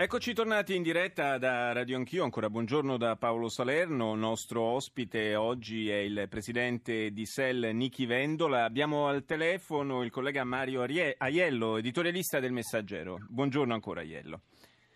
Eccoci 0.00 0.32
tornati 0.32 0.74
in 0.74 0.82
diretta 0.82 1.36
da 1.36 1.74
Radio 1.74 1.98
Anch'io, 1.98 2.24
ancora 2.24 2.48
buongiorno 2.48 2.96
da 2.96 3.16
Paolo 3.16 3.50
Salerno, 3.50 4.14
nostro 4.14 4.62
ospite 4.62 5.34
oggi 5.34 5.90
è 5.90 5.96
il 5.96 6.26
presidente 6.30 7.10
di 7.10 7.26
SEL 7.26 7.74
Nichi 7.74 8.06
Vendola, 8.06 8.64
abbiamo 8.64 9.08
al 9.08 9.26
telefono 9.26 10.02
il 10.02 10.10
collega 10.10 10.42
Mario 10.42 10.80
Aiello, 10.80 11.76
editorialista 11.76 12.40
del 12.40 12.50
Messaggero. 12.50 13.18
Buongiorno 13.28 13.74
ancora 13.74 14.00
Aiello. 14.00 14.40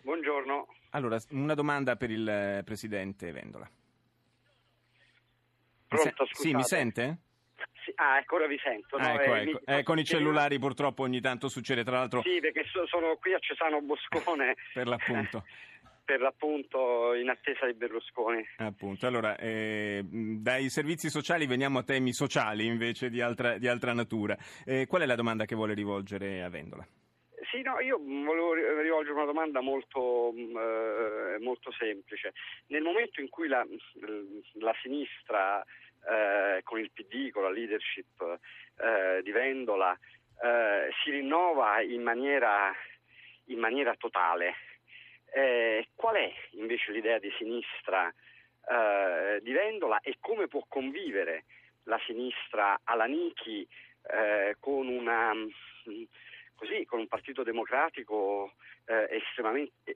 Buongiorno. 0.01 0.65
Allora, 0.89 1.19
una 1.29 1.53
domanda 1.53 1.95
per 1.97 2.09
il 2.09 2.63
presidente 2.65 3.31
Vendola. 3.31 3.69
Pronto, 5.87 6.25
scusate. 6.25 6.33
Sì, 6.33 6.55
mi 6.55 6.63
sente? 6.63 7.17
Sì, 7.85 7.91
ah, 7.95 8.17
ecco, 8.17 8.35
ora 8.37 8.47
vi 8.47 8.59
sento. 8.63 8.97
No? 8.97 9.05
Ah, 9.05 9.13
ecco, 9.13 9.35
ecco. 9.35 9.61
Eh, 9.65 9.83
con 9.83 9.99
i 9.99 10.03
cellulari 10.03 10.57
purtroppo 10.57 11.03
ogni 11.03 11.21
tanto 11.21 11.47
succede, 11.49 11.83
tra 11.83 11.99
l'altro... 11.99 12.23
Sì, 12.23 12.39
perché 12.39 12.65
sono 12.87 13.15
qui 13.17 13.33
a 13.33 13.39
Cesano 13.39 13.79
Boscone. 13.81 14.55
per 14.73 14.87
l'appunto. 14.87 15.45
per 16.03 16.19
l'appunto 16.19 17.13
in 17.13 17.29
attesa 17.29 17.67
di 17.67 17.73
Berlusconi. 17.73 18.43
Appunto, 18.57 19.05
allora 19.05 19.37
eh, 19.37 20.03
dai 20.03 20.69
servizi 20.69 21.09
sociali 21.09 21.45
veniamo 21.45 21.79
a 21.79 21.83
temi 21.83 22.11
sociali 22.11 22.65
invece 22.65 23.09
di 23.09 23.21
altra, 23.21 23.59
di 23.59 23.67
altra 23.67 23.93
natura. 23.93 24.35
Eh, 24.65 24.87
qual 24.87 25.03
è 25.03 25.05
la 25.05 25.15
domanda 25.15 25.45
che 25.45 25.55
vuole 25.55 25.75
rivolgere 25.75 26.41
a 26.41 26.49
Vendola? 26.49 26.87
Sì, 27.51 27.61
no, 27.61 27.79
io 27.79 27.97
volevo 27.97 28.53
rivolgere 28.81 29.13
una 29.13 29.25
domanda 29.25 29.61
molto, 29.61 30.33
eh, 30.33 31.37
molto 31.39 31.71
semplice. 31.71 32.33
Nel 32.67 32.81
momento 32.81 33.21
in 33.21 33.29
cui 33.29 33.47
la, 33.47 33.65
la 34.59 34.73
sinistra 34.81 35.63
eh, 36.09 36.61
con 36.63 36.79
il 36.79 36.91
PD, 36.91 37.31
con 37.31 37.43
la 37.43 37.49
leadership 37.49 38.39
eh, 38.77 39.21
di 39.23 39.31
Vendola, 39.31 39.97
eh, 40.41 40.89
si 41.03 41.11
rinnova 41.11 41.81
in 41.81 42.01
maniera, 42.01 42.73
in 43.45 43.59
maniera 43.59 43.95
totale. 43.95 44.55
Eh, 45.33 45.89
qual 45.95 46.15
è 46.15 46.33
invece 46.51 46.91
l'idea 46.91 47.19
di 47.19 47.31
sinistra 47.37 48.07
eh, 48.07 49.39
di 49.41 49.51
Vendola 49.51 49.99
e 49.99 50.17
come 50.19 50.47
può 50.47 50.63
convivere 50.67 51.45
la 51.83 51.99
sinistra 52.05 52.79
alla 52.83 53.05
Nichi 53.05 53.67
con, 54.59 54.87
una, 54.87 55.33
così, 56.55 56.85
con 56.85 56.99
un 56.99 57.07
partito 57.07 57.41
democratico 57.41 58.53
estremamente 58.85 59.95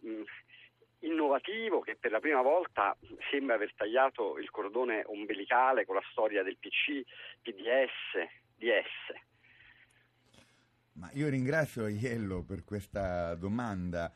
innovativo 0.99 1.79
che 1.79 1.95
per 1.95 2.11
la 2.11 2.19
prima 2.19 2.41
volta 2.41 2.95
sembra 3.29 3.55
aver 3.55 3.73
tagliato 3.75 4.37
il 4.37 4.49
cordone 4.49 5.03
ombelicale 5.05 5.85
con 5.85 5.95
la 5.95 6.03
storia 6.11 6.43
del 6.43 6.57
PC, 6.57 7.03
PDS, 7.41 8.27
DS. 8.57 9.27
Ma 10.93 11.09
io 11.13 11.29
ringrazio 11.29 11.87
Iello 11.87 12.43
per 12.43 12.63
questa 12.65 13.33
domanda. 13.35 14.11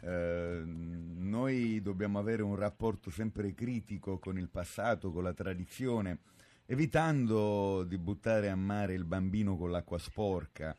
Eh, 0.00 0.62
noi 0.64 1.82
dobbiamo 1.82 2.20
avere 2.20 2.42
un 2.42 2.54
rapporto 2.54 3.10
sempre 3.10 3.52
critico 3.54 4.20
con 4.20 4.38
il 4.38 4.48
passato, 4.48 5.10
con 5.10 5.24
la 5.24 5.32
tradizione, 5.32 6.20
evitando 6.66 7.82
di 7.82 7.98
buttare 7.98 8.50
a 8.50 8.54
mare 8.54 8.94
il 8.94 9.04
bambino 9.04 9.56
con 9.56 9.72
l'acqua 9.72 9.98
sporca 9.98 10.76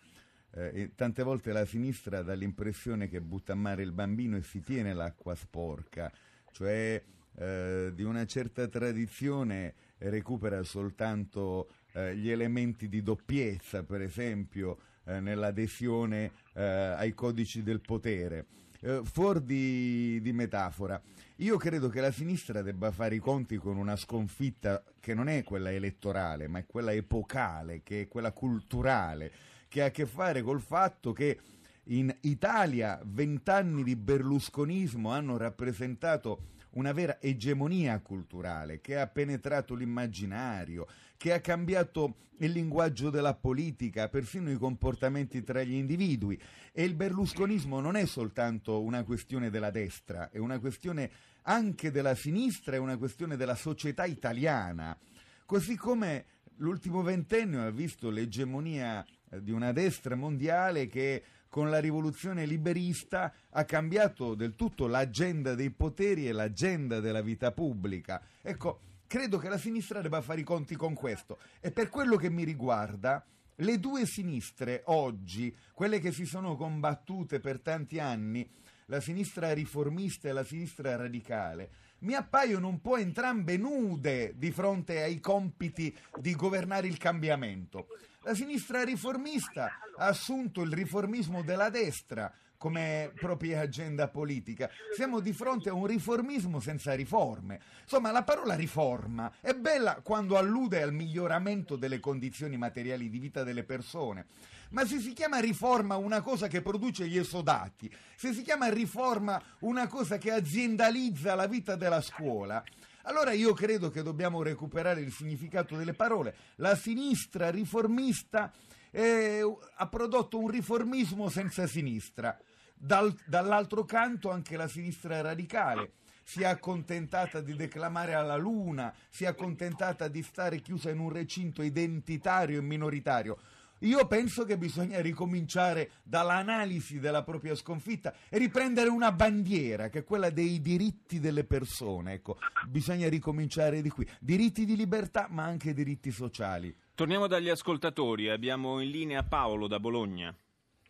eh, 0.52 0.92
tante 0.96 1.24
volte 1.24 1.52
la 1.52 1.66
sinistra 1.66 2.22
dà 2.22 2.34
l'impressione 2.34 3.08
che 3.08 3.22
butta 3.22 3.54
a 3.54 3.56
mare 3.56 3.84
il 3.84 3.92
bambino 3.92 4.36
e 4.38 4.44
si 4.44 4.62
tiene 4.62 4.94
l'acqua 4.94 5.36
sporca, 5.36 6.12
cioè 6.52 7.02
eh, 7.36 7.92
di 7.94 8.04
una 8.04 8.26
certa 8.26 8.68
tradizione 8.68 9.74
recupera 10.00 10.64
soltanto 10.64 11.70
eh, 11.94 12.16
gli 12.16 12.30
elementi 12.30 12.90
di 12.90 13.02
doppiezza, 13.02 13.84
per 13.84 14.02
esempio 14.02 14.80
eh, 15.06 15.20
nell'adesione 15.20 16.32
eh, 16.54 16.64
ai 16.64 17.14
codici 17.14 17.64
del 17.64 17.82
potere. 17.82 18.46
Eh, 18.82 19.02
fuori 19.04 19.44
di, 19.44 20.22
di, 20.22 20.32
metafora, 20.32 21.02
io 21.38 21.58
credo 21.58 21.90
che 21.90 22.00
la 22.00 22.12
sinistra 22.12 22.62
debba 22.62 22.92
fare 22.92 23.16
i 23.16 23.20
conti 23.20 23.58
con 23.58 23.76
una 23.76 23.98
sconfitta 23.98 24.82
che 25.00 25.14
non 25.14 25.28
è 25.28 25.44
quella 25.44 25.72
elettorale, 25.72 26.48
ma 26.48 26.60
è 26.60 26.66
quella 26.66 26.94
epocale, 26.94 27.82
che 27.84 28.02
è 28.02 28.08
quella 28.08 28.32
culturale 28.32 29.32
che 29.70 29.82
ha 29.82 29.86
a 29.86 29.92
che 29.92 30.06
fare 30.06 30.42
col 30.42 30.60
fatto 30.60 31.14
che 31.14 31.40
in 31.86 32.14
Italia 32.22 33.00
vent'anni 33.04 33.84
di 33.84 33.96
berlusconismo 33.96 35.12
hanno 35.12 35.38
rappresentato 35.38 36.58
una 36.72 36.92
vera 36.92 37.20
egemonia 37.20 38.00
culturale 38.00 38.82
che 38.82 39.00
ha 39.00 39.08
penetrato 39.08 39.74
l'immaginario, 39.74 40.88
che 41.18 41.34
ha 41.34 41.40
cambiato 41.40 42.16
il 42.40 42.52
linguaggio 42.52 43.10
della 43.10 43.34
politica, 43.34 44.08
persino 44.08 44.52
i 44.52 44.58
comportamenti 44.58 45.44
tra 45.44 45.64
gli 45.64 45.74
individui. 45.74 46.40
E 46.72 46.84
il 46.84 46.96
berlusconismo 46.96 47.80
non 47.80 47.96
è 47.96 48.06
soltanto 48.06 48.82
una 48.82 49.04
questione 49.04 49.50
della 49.50 49.72
destra, 49.72 50.30
è 50.30 50.38
una 50.38 50.60
questione 50.60 51.10
anche 51.44 51.92
della 51.92 52.16
sinistra, 52.16 52.76
è 52.76 52.80
una 52.80 52.98
questione 52.98 53.36
della 53.36 53.56
società 53.56 54.06
italiana. 54.06 54.98
Così 55.46 55.76
come 55.76 56.26
l'ultimo 56.58 57.02
ventennio 57.02 57.66
ha 57.66 57.72
visto 57.72 58.10
l'egemonia 58.10 59.06
di 59.38 59.52
una 59.52 59.72
destra 59.72 60.16
mondiale 60.16 60.88
che 60.88 61.24
con 61.50 61.70
la 61.70 61.80
rivoluzione 61.80 62.46
liberista 62.46 63.34
ha 63.50 63.66
cambiato 63.66 64.36
del 64.36 64.56
tutto 64.56 64.88
l'agenda 64.88 65.56
dei 65.56 65.72
poteri 65.72 66.28
e 66.28 66.32
l'agenda 66.32 67.00
della 67.00 67.22
vita 67.22 67.52
pubblica. 67.52 68.22
Ecco, 68.42 68.82
credo 69.08 69.38
che 69.40 69.50
la 69.50 69.58
sinistra 69.58 70.02
debba 70.02 70.22
fare 70.22 70.42
i 70.42 70.44
conti 70.44 70.76
con 70.76 70.94
questo 70.94 71.40
e 71.60 71.72
per 71.72 71.90
quello 71.90 72.16
che 72.16 72.30
mi 72.30 72.44
riguarda 72.44 73.26
le 73.56 73.80
due 73.80 74.06
sinistre 74.06 74.84
oggi, 74.86 75.54
quelle 75.74 76.00
che 76.00 76.12
si 76.12 76.26
sono 76.26 76.56
combattute 76.56 77.40
per 77.40 77.60
tanti 77.60 78.00
anni, 78.00 78.48
la 78.86 79.02
sinistra 79.02 79.52
riformista 79.54 80.30
e 80.30 80.32
la 80.32 80.44
sinistra 80.44 80.96
radicale, 80.96 81.70
mi 82.00 82.14
appaiono 82.14 82.68
un 82.68 82.80
po' 82.80 82.96
entrambe 82.96 83.58
nude 83.58 84.34
di 84.38 84.52
fronte 84.52 85.02
ai 85.02 85.20
compiti 85.20 85.96
di 86.20 86.34
governare 86.36 86.88
il 86.88 86.98
cambiamento. 86.98 87.88
La 88.24 88.34
sinistra 88.34 88.84
riformista 88.84 89.80
ha 89.98 90.08
assunto 90.08 90.62
il 90.62 90.74
riformismo 90.74 91.42
della 91.42 91.70
destra 91.70 92.32
come 92.58 93.14
propria 93.16 93.62
agenda 93.62 94.10
politica. 94.10 94.70
Siamo 94.94 95.22
di 95.22 95.32
fronte 95.32 95.70
a 95.70 95.74
un 95.74 95.86
riformismo 95.86 96.60
senza 96.60 96.94
riforme. 96.94 97.62
Insomma, 97.84 98.12
la 98.12 98.24
parola 98.24 98.56
riforma 98.56 99.32
è 99.40 99.54
bella 99.54 100.02
quando 100.04 100.38
allude 100.38 100.82
al 100.82 100.92
miglioramento 100.92 101.78
delle 101.78 102.02
condizioni 102.02 102.58
materiali 102.58 103.10
di 103.10 103.20
vita 103.20 103.44
delle 103.44 103.64
persone. 103.64 104.26
Ma 104.72 104.86
se 104.86 105.00
si 105.00 105.14
chiama 105.14 105.40
riforma 105.40 105.96
una 105.96 106.20
cosa 106.20 106.48
che 106.48 106.62
produce 106.62 107.08
gli 107.08 107.18
esodati, 107.18 107.90
se 108.18 108.34
si 108.34 108.42
chiama 108.42 108.68
riforma 108.68 109.42
una 109.60 109.88
cosa 109.88 110.18
che 110.18 110.34
aziendalizza 110.34 111.36
la 111.36 111.48
vita 111.48 111.76
della 111.76 112.02
scuola, 112.02 112.62
allora 113.04 113.32
io 113.32 113.54
credo 113.54 113.90
che 113.90 114.04
dobbiamo 114.04 114.42
recuperare 114.42 115.02
il 115.02 115.12
significato 115.12 115.76
delle 115.76 115.94
parole. 115.94 116.36
La 116.56 116.76
sinistra 116.76 117.50
riformista 117.50 118.52
eh, 118.92 119.42
ha 119.76 119.88
prodotto 119.88 120.38
un 120.40 120.50
riformismo 120.50 121.30
senza 121.30 121.68
sinistra. 121.68 122.38
Dal, 122.74 123.14
dall'altro 123.26 123.84
canto 123.84 124.32
anche 124.32 124.56
la 124.56 124.68
sinistra 124.68 125.22
radicale 125.22 125.94
si 126.30 126.44
è 126.44 126.46
accontentata 126.46 127.42
di 127.42 127.56
declamare 127.56 128.14
alla 128.14 128.36
luna, 128.36 128.94
si 129.10 129.24
è 129.24 129.28
accontentata 129.28 130.08
di 130.08 130.22
stare 130.22 130.60
chiusa 130.60 130.92
in 130.92 131.00
un 131.00 131.10
recinto 131.10 131.64
identitario 131.64 132.60
e 132.60 132.62
minoritario. 132.62 133.40
Io 133.80 134.06
penso 134.08 134.44
che 134.44 134.58
bisogna 134.58 135.00
ricominciare 135.00 135.92
dall'analisi 136.04 137.00
della 137.00 137.24
propria 137.24 137.56
sconfitta 137.56 138.14
e 138.30 138.38
riprendere 138.38 138.90
una 138.90 139.12
bandiera 139.12 139.88
che 139.88 140.00
è 140.00 140.04
quella 140.04 140.30
dei 140.30 140.62
diritti 140.62 141.20
delle 141.20 141.46
persone. 141.46 142.14
Ecco, 142.14 142.38
bisogna 142.68 143.08
ricominciare 143.08 143.82
di 143.82 143.90
qui. 143.90 144.06
Diritti 144.20 144.66
di 144.66 144.76
libertà, 144.76 145.28
ma 145.30 145.44
anche 145.44 145.74
diritti 145.74 146.12
sociali. 146.12 146.76
Torniamo 146.94 147.28
dagli 147.28 147.48
ascoltatori. 147.48 148.30
Abbiamo 148.30 148.82
in 148.82 148.90
linea 148.90 149.24
Paolo 149.24 149.68
da 149.68 149.80
Bologna. 149.80 150.36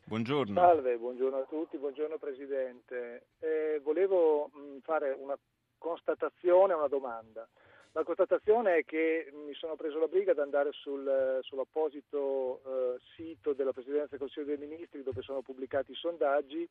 Buongiorno. 0.03 0.59
Salve, 0.59 0.97
buongiorno 0.97 1.37
a 1.37 1.45
tutti, 1.47 1.77
buongiorno 1.77 2.17
Presidente. 2.17 3.27
Eh, 3.37 3.79
volevo 3.83 4.49
mh, 4.51 4.79
fare 4.81 5.15
una 5.15 5.37
constatazione 5.77 6.73
e 6.73 6.75
una 6.75 6.87
domanda. 6.87 7.47
La 7.93 8.03
constatazione 8.03 8.77
è 8.77 8.85
che 8.85 9.31
mi 9.33 9.53
sono 9.55 9.75
preso 9.75 9.97
la 9.97 10.07
briga 10.07 10.33
di 10.33 10.39
andare 10.39 10.71
sul, 10.73 11.39
sull'apposito 11.41 12.61
eh, 12.63 12.99
sito 13.15 13.53
della 13.53 13.73
Presidenza 13.73 14.09
del 14.11 14.19
Consiglio 14.19 14.45
dei 14.45 14.57
Ministri 14.57 15.01
dove 15.01 15.21
sono 15.23 15.41
pubblicati 15.41 15.91
i 15.91 15.95
sondaggi 15.95 16.69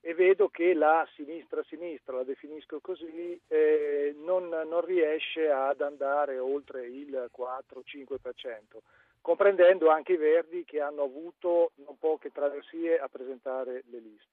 e 0.00 0.14
vedo 0.14 0.48
che 0.48 0.74
la 0.74 1.08
sinistra-sinistra, 1.14 2.16
la 2.16 2.24
definisco 2.24 2.78
così, 2.80 3.40
eh, 3.48 4.14
non, 4.18 4.48
non, 4.48 4.84
riesce 4.84 5.50
ad 5.50 5.80
andare 5.80 6.38
oltre 6.38 6.86
il 6.86 7.30
4-5%, 7.36 8.78
comprendendo 9.22 9.88
anche 9.88 10.12
i 10.12 10.18
Verdi 10.18 10.64
che 10.64 10.80
hanno 10.80 11.02
avuto 11.02 11.72
non 11.76 11.98
poche 11.98 12.30
traversie 12.30 12.98
a 12.98 13.08
presentare 13.08 13.82
le 13.86 13.98
liste. 13.98 14.28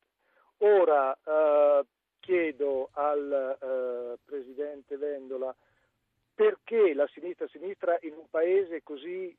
Ora 0.57 1.17
eh, 1.23 1.85
chiedo 2.19 2.89
al 2.91 3.57
eh, 3.59 4.19
Presidente 4.25 4.97
Vendola 4.97 5.55
perché 6.33 6.93
la 6.93 7.07
sinistra-sinistra 7.07 7.97
in 8.01 8.13
un 8.13 8.25
paese 8.29 8.81
così 8.83 9.35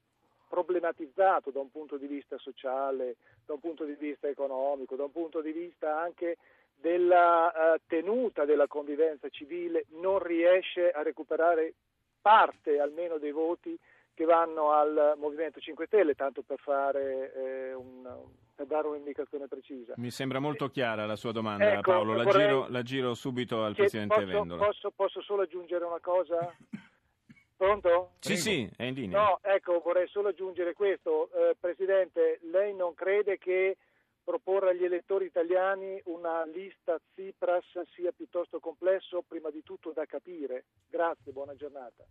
problematizzato 0.49 1.51
da 1.51 1.61
un 1.61 1.71
punto 1.71 1.97
di 1.97 2.07
vista 2.07 2.37
sociale, 2.39 3.17
da 3.47 3.55
un 3.55 3.61
punto 3.61 3.85
di 3.85 3.95
vista 3.95 4.29
economico, 4.29 4.97
da 4.97 5.05
un 5.05 5.13
punto 5.13 5.41
di 5.41 5.51
vista 5.51 5.99
anche 5.99 6.37
della 6.75 7.47
uh, 7.47 7.81
tenuta 7.87 8.45
della 8.45 8.67
convivenza 8.67 9.29
civile 9.29 9.87
non 10.01 10.19
riesce 10.19 10.91
a 10.91 11.03
recuperare 11.03 11.75
parte 12.21 12.81
almeno 12.81 13.19
dei 13.19 13.31
voti 13.31 13.79
che 14.15 14.25
vanno 14.25 14.73
al 14.73 15.15
Movimento 15.19 15.61
5 15.61 15.87
Stelle, 15.87 16.15
tanto 16.15 16.43
per, 16.43 16.59
fare, 16.59 17.33
eh, 17.35 17.75
un, 17.75 18.03
per 18.55 18.67
dare 18.67 18.89
un'indicazione 18.89 19.49
precisa. 19.49 19.95
Mi 19.97 20.11
sembra 20.11 20.39
molto 20.39 20.69
chiara 20.69 21.07
la 21.07 21.17
sua 21.17 21.33
domanda, 21.33 21.73
ecco, 21.73 21.93
Paolo. 21.93 22.15
La, 22.15 22.25
vorrei... 22.25 22.47
giro, 22.47 22.67
la, 22.69 22.83
giro, 22.83 23.15
subito 23.15 23.65
al 23.65 23.75
Presidente 23.75 24.15
posso, 24.15 24.27
Vendola. 24.27 24.65
Posso, 24.65 24.91
posso, 24.91 25.23
solo 25.23 25.43
aggiungere 25.43 25.85
una 25.85 26.01
cosa? 26.01 26.55
Pronto? 27.57 28.13
Sì, 28.19 28.35
Prego. 28.35 28.43
sì, 28.43 28.71
è 28.77 28.83
in 28.85 28.95
linea. 28.95 29.23
No, 29.23 29.39
ecco, 29.41 29.81
vorrei 29.81 30.09
solo 30.09 30.29
aggiungere 30.29 30.73
questo. 30.75 31.31
Eh, 31.33 31.57
Presidente, 31.59 32.41
lei 32.51 32.75
non 32.75 32.93
crede 32.95 33.39
che 33.39 33.77
proporre 34.23 34.71
agli 34.71 34.85
elettori 34.85 35.27
italiani 35.27 36.01
una 36.05 36.45
lista 36.45 36.99
Tsipras 37.13 37.65
sia 37.95 38.13
piuttosto 38.13 38.61
complesso, 38.61 39.23
prima 39.27 39.51
di 39.51 39.63
tutto 39.63 39.93
da 39.93 40.05
capire? 40.07 40.65
Grazie, 40.89 41.33
buona 41.33 41.55
giornata. 41.55 42.05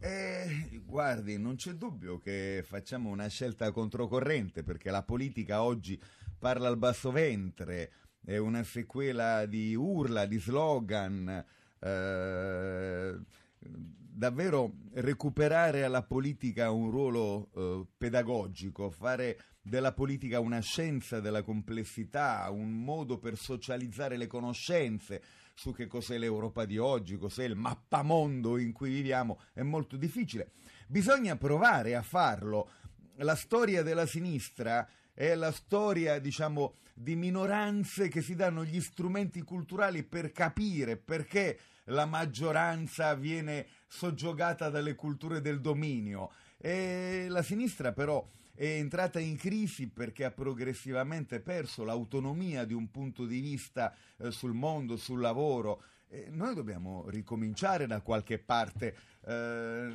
Eh, 0.00 0.80
guardi, 0.84 1.38
non 1.38 1.56
c'è 1.56 1.72
dubbio 1.72 2.18
che 2.18 2.62
facciamo 2.64 3.10
una 3.10 3.26
scelta 3.26 3.72
controcorrente 3.72 4.62
perché 4.62 4.90
la 4.90 5.02
politica 5.02 5.62
oggi 5.62 6.00
parla 6.38 6.68
al 6.68 6.76
basso 6.76 7.10
ventre, 7.10 7.90
è 8.24 8.36
una 8.36 8.62
sequela 8.62 9.44
di 9.46 9.74
urla, 9.74 10.26
di 10.26 10.38
slogan. 10.38 11.44
Eh, 11.80 13.18
davvero 13.58 14.72
recuperare 14.94 15.82
alla 15.82 16.02
politica 16.02 16.70
un 16.70 16.90
ruolo 16.90 17.50
eh, 17.54 17.86
pedagogico, 17.96 18.90
fare 18.90 19.38
della 19.60 19.92
politica 19.92 20.38
una 20.38 20.60
scienza 20.60 21.18
della 21.18 21.42
complessità, 21.42 22.48
un 22.50 22.84
modo 22.84 23.18
per 23.18 23.36
socializzare 23.36 24.16
le 24.16 24.28
conoscenze 24.28 25.22
su 25.58 25.72
che 25.72 25.88
cos'è 25.88 26.18
l'Europa 26.18 26.64
di 26.64 26.78
oggi, 26.78 27.18
cos'è 27.18 27.42
il 27.42 27.56
mappamondo 27.56 28.58
in 28.58 28.70
cui 28.70 28.90
viviamo, 28.90 29.40
è 29.52 29.62
molto 29.62 29.96
difficile. 29.96 30.52
Bisogna 30.86 31.34
provare 31.34 31.96
a 31.96 32.02
farlo. 32.02 32.70
La 33.16 33.34
storia 33.34 33.82
della 33.82 34.06
sinistra 34.06 34.88
è 35.12 35.34
la 35.34 35.50
storia, 35.50 36.20
diciamo, 36.20 36.74
di 36.94 37.16
minoranze 37.16 38.06
che 38.06 38.22
si 38.22 38.36
danno 38.36 38.64
gli 38.64 38.80
strumenti 38.80 39.42
culturali 39.42 40.04
per 40.04 40.30
capire 40.30 40.96
perché 40.96 41.58
la 41.86 42.06
maggioranza 42.06 43.14
viene 43.14 43.66
soggiogata 43.88 44.70
dalle 44.70 44.94
culture 44.94 45.40
del 45.40 45.60
dominio. 45.60 46.30
E 46.58 47.26
la 47.28 47.42
sinistra 47.42 47.92
però 47.92 48.26
è 48.52 48.66
entrata 48.66 49.20
in 49.20 49.36
crisi 49.36 49.86
perché 49.88 50.24
ha 50.24 50.32
progressivamente 50.32 51.38
perso 51.40 51.84
l'autonomia 51.84 52.64
di 52.64 52.74
un 52.74 52.90
punto 52.90 53.24
di 53.24 53.38
vista 53.38 53.94
eh, 54.16 54.32
sul 54.32 54.52
mondo, 54.52 54.96
sul 54.96 55.20
lavoro. 55.20 55.82
Eh, 56.08 56.28
noi 56.30 56.54
dobbiamo 56.56 57.08
ricominciare 57.08 57.86
da 57.86 58.00
qualche 58.00 58.38
parte. 58.40 58.96
Eh, 59.24 59.90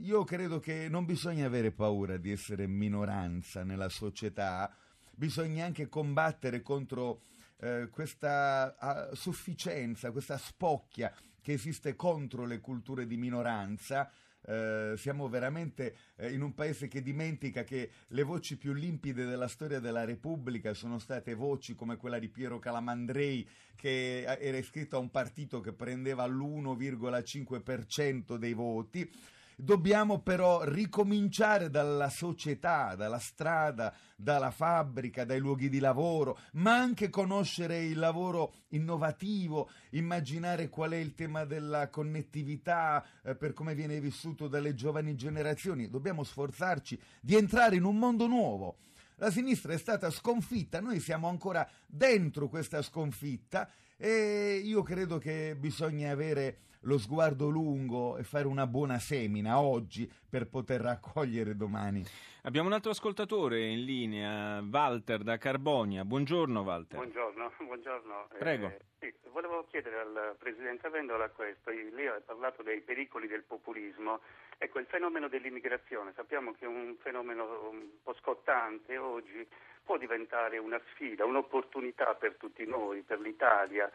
io 0.00 0.22
credo 0.22 0.60
che 0.60 0.88
non 0.88 1.04
bisogna 1.04 1.46
avere 1.46 1.72
paura 1.72 2.16
di 2.16 2.30
essere 2.30 2.68
minoranza 2.68 3.64
nella 3.64 3.88
società, 3.88 4.72
bisogna 5.10 5.64
anche 5.64 5.88
combattere 5.88 6.62
contro 6.62 7.22
eh, 7.58 7.88
questa 7.90 9.08
uh, 9.10 9.14
sufficienza, 9.14 10.12
questa 10.12 10.38
spocchia 10.38 11.12
che 11.40 11.52
esiste 11.52 11.96
contro 11.96 12.46
le 12.46 12.60
culture 12.60 13.06
di 13.06 13.16
minoranza 13.16 14.10
eh, 14.46 14.94
siamo 14.96 15.28
veramente 15.28 15.96
eh, 16.16 16.32
in 16.32 16.42
un 16.42 16.54
paese 16.54 16.88
che 16.88 17.02
dimentica 17.02 17.64
che 17.64 17.90
le 18.08 18.22
voci 18.22 18.56
più 18.56 18.72
limpide 18.72 19.24
della 19.24 19.48
storia 19.48 19.80
della 19.80 20.04
Repubblica 20.04 20.74
sono 20.74 20.98
state 20.98 21.34
voci 21.34 21.74
come 21.74 21.96
quella 21.96 22.18
di 22.18 22.28
Piero 22.28 22.58
Calamandrei 22.58 23.48
che 23.74 24.24
eh, 24.24 24.38
era 24.40 24.58
iscritto 24.58 24.96
a 24.96 25.00
un 25.00 25.10
partito 25.10 25.60
che 25.60 25.72
prendeva 25.72 26.26
l'1,5% 26.26 28.36
dei 28.36 28.52
voti 28.52 29.10
Dobbiamo 29.56 30.20
però 30.20 30.64
ricominciare 30.64 31.70
dalla 31.70 32.08
società, 32.08 32.94
dalla 32.96 33.18
strada, 33.18 33.94
dalla 34.16 34.50
fabbrica, 34.50 35.24
dai 35.24 35.38
luoghi 35.38 35.68
di 35.68 35.78
lavoro, 35.78 36.38
ma 36.54 36.76
anche 36.76 37.08
conoscere 37.10 37.84
il 37.84 37.98
lavoro 37.98 38.54
innovativo, 38.70 39.70
immaginare 39.90 40.68
qual 40.68 40.92
è 40.92 40.96
il 40.96 41.14
tema 41.14 41.44
della 41.44 41.88
connettività 41.88 43.04
eh, 43.22 43.36
per 43.36 43.52
come 43.52 43.74
viene 43.74 44.00
vissuto 44.00 44.48
dalle 44.48 44.74
giovani 44.74 45.14
generazioni. 45.14 45.88
Dobbiamo 45.88 46.24
sforzarci 46.24 47.00
di 47.20 47.36
entrare 47.36 47.76
in 47.76 47.84
un 47.84 47.96
mondo 47.96 48.26
nuovo. 48.26 48.78
La 49.16 49.30
sinistra 49.30 49.72
è 49.72 49.78
stata 49.78 50.10
sconfitta, 50.10 50.80
noi 50.80 50.98
siamo 50.98 51.28
ancora 51.28 51.68
dentro 51.86 52.48
questa 52.48 52.82
sconfitta 52.82 53.70
e 53.96 54.60
io 54.62 54.82
credo 54.82 55.18
che 55.18 55.54
bisogna 55.56 56.10
avere 56.10 56.58
lo 56.84 56.98
sguardo 56.98 57.48
lungo 57.48 58.16
e 58.16 58.24
fare 58.24 58.46
una 58.46 58.66
buona 58.66 58.98
semina 58.98 59.60
oggi 59.60 60.10
per 60.28 60.48
poter 60.48 60.80
raccogliere 60.80 61.56
domani. 61.56 62.04
Abbiamo 62.42 62.68
un 62.68 62.74
altro 62.74 62.90
ascoltatore 62.90 63.68
in 63.68 63.84
linea, 63.84 64.62
Walter 64.70 65.22
da 65.22 65.38
Carbonia. 65.38 66.04
Buongiorno 66.04 66.60
Walter. 66.60 66.96
Buongiorno, 66.96 67.52
buongiorno. 67.64 68.28
Prego. 68.38 68.66
Eh, 68.66 68.80
sì, 68.98 69.14
volevo 69.30 69.66
chiedere 69.70 70.00
al 70.00 70.36
Presidente 70.38 70.88
Vendola 70.90 71.30
questo. 71.30 71.70
Lei 71.70 72.06
ha 72.06 72.20
parlato 72.24 72.62
dei 72.62 72.80
pericoli 72.80 73.28
del 73.28 73.44
populismo. 73.44 74.20
Ecco, 74.58 74.78
il 74.78 74.86
fenomeno 74.86 75.28
dell'immigrazione, 75.28 76.12
sappiamo 76.14 76.52
che 76.52 76.66
è 76.66 76.68
un 76.68 76.96
fenomeno 77.00 77.70
un 77.70 77.88
po' 78.02 78.14
scottante 78.20 78.98
oggi, 78.98 79.46
può 79.82 79.96
diventare 79.96 80.58
una 80.58 80.80
sfida, 80.90 81.24
un'opportunità 81.24 82.14
per 82.14 82.36
tutti 82.36 82.66
noi, 82.66 83.02
per 83.02 83.20
l'Italia. 83.20 83.90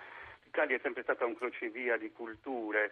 L'Italia 0.50 0.78
è 0.78 0.80
sempre 0.82 1.04
stata 1.04 1.26
un 1.26 1.36
crocevia 1.36 1.96
di 1.96 2.12
culture. 2.12 2.92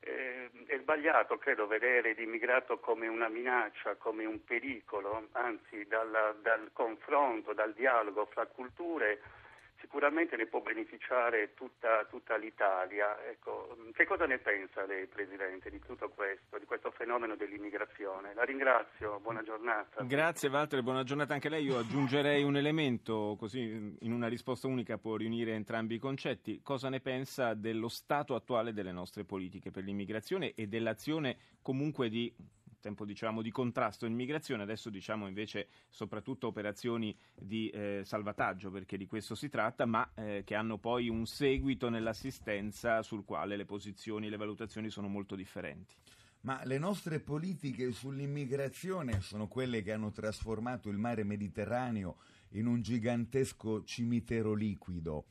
Eh, 0.00 0.50
è 0.66 0.78
sbagliato, 0.78 1.38
credo, 1.38 1.66
vedere 1.66 2.12
l'immigrato 2.12 2.78
come 2.80 3.08
una 3.08 3.28
minaccia, 3.28 3.94
come 3.96 4.26
un 4.26 4.44
pericolo, 4.44 5.28
anzi 5.32 5.86
dal, 5.86 6.36
dal 6.42 6.68
confronto, 6.74 7.54
dal 7.54 7.72
dialogo 7.72 8.26
fra 8.26 8.44
culture 8.44 9.20
sicuramente 9.98 10.36
ne 10.36 10.46
può 10.46 10.60
beneficiare 10.60 11.54
tutta, 11.54 12.06
tutta 12.08 12.36
l'Italia. 12.36 13.20
Ecco, 13.28 13.76
che 13.92 14.06
cosa 14.06 14.26
ne 14.26 14.38
pensa 14.38 14.86
lei, 14.86 15.08
Presidente, 15.08 15.70
di 15.70 15.80
tutto 15.80 16.08
questo, 16.08 16.56
di 16.56 16.66
questo 16.66 16.92
fenomeno 16.92 17.34
dell'immigrazione? 17.34 18.32
La 18.32 18.44
ringrazio, 18.44 19.18
buona 19.18 19.42
giornata. 19.42 20.04
Grazie 20.04 20.50
Walter, 20.50 20.82
buona 20.82 21.02
giornata 21.02 21.34
anche 21.34 21.48
a 21.48 21.50
lei. 21.50 21.64
Io 21.64 21.78
aggiungerei 21.78 22.44
un 22.44 22.56
elemento, 22.56 23.34
così 23.36 23.96
in 23.98 24.12
una 24.12 24.28
risposta 24.28 24.68
unica 24.68 24.98
può 24.98 25.16
riunire 25.16 25.54
entrambi 25.54 25.96
i 25.96 25.98
concetti. 25.98 26.60
Cosa 26.62 26.88
ne 26.88 27.00
pensa 27.00 27.54
dello 27.54 27.88
stato 27.88 28.36
attuale 28.36 28.72
delle 28.72 28.92
nostre 28.92 29.24
politiche 29.24 29.72
per 29.72 29.82
l'immigrazione 29.82 30.54
e 30.54 30.68
dell'azione 30.68 31.38
comunque 31.60 32.08
di 32.08 32.32
tempo 32.80 33.04
diciamo 33.04 33.42
di 33.42 33.50
contrasto 33.50 34.04
all'immigrazione, 34.04 34.62
adesso 34.62 34.90
diciamo 34.90 35.26
invece 35.26 35.68
soprattutto 35.88 36.46
operazioni 36.46 37.16
di 37.34 37.68
eh, 37.70 38.02
salvataggio 38.04 38.70
perché 38.70 38.96
di 38.96 39.06
questo 39.06 39.34
si 39.34 39.48
tratta, 39.48 39.86
ma 39.86 40.10
eh, 40.14 40.42
che 40.44 40.54
hanno 40.54 40.78
poi 40.78 41.08
un 41.08 41.26
seguito 41.26 41.88
nell'assistenza 41.88 43.02
sul 43.02 43.24
quale 43.24 43.56
le 43.56 43.64
posizioni 43.64 44.26
e 44.26 44.30
le 44.30 44.36
valutazioni 44.36 44.90
sono 44.90 45.08
molto 45.08 45.34
differenti. 45.34 45.94
Ma 46.40 46.64
le 46.64 46.78
nostre 46.78 47.18
politiche 47.18 47.90
sull'immigrazione 47.90 49.20
sono 49.20 49.48
quelle 49.48 49.82
che 49.82 49.92
hanno 49.92 50.12
trasformato 50.12 50.88
il 50.88 50.96
mare 50.96 51.24
Mediterraneo 51.24 52.18
in 52.50 52.66
un 52.66 52.80
gigantesco 52.80 53.82
cimitero 53.84 54.54
liquido 54.54 55.26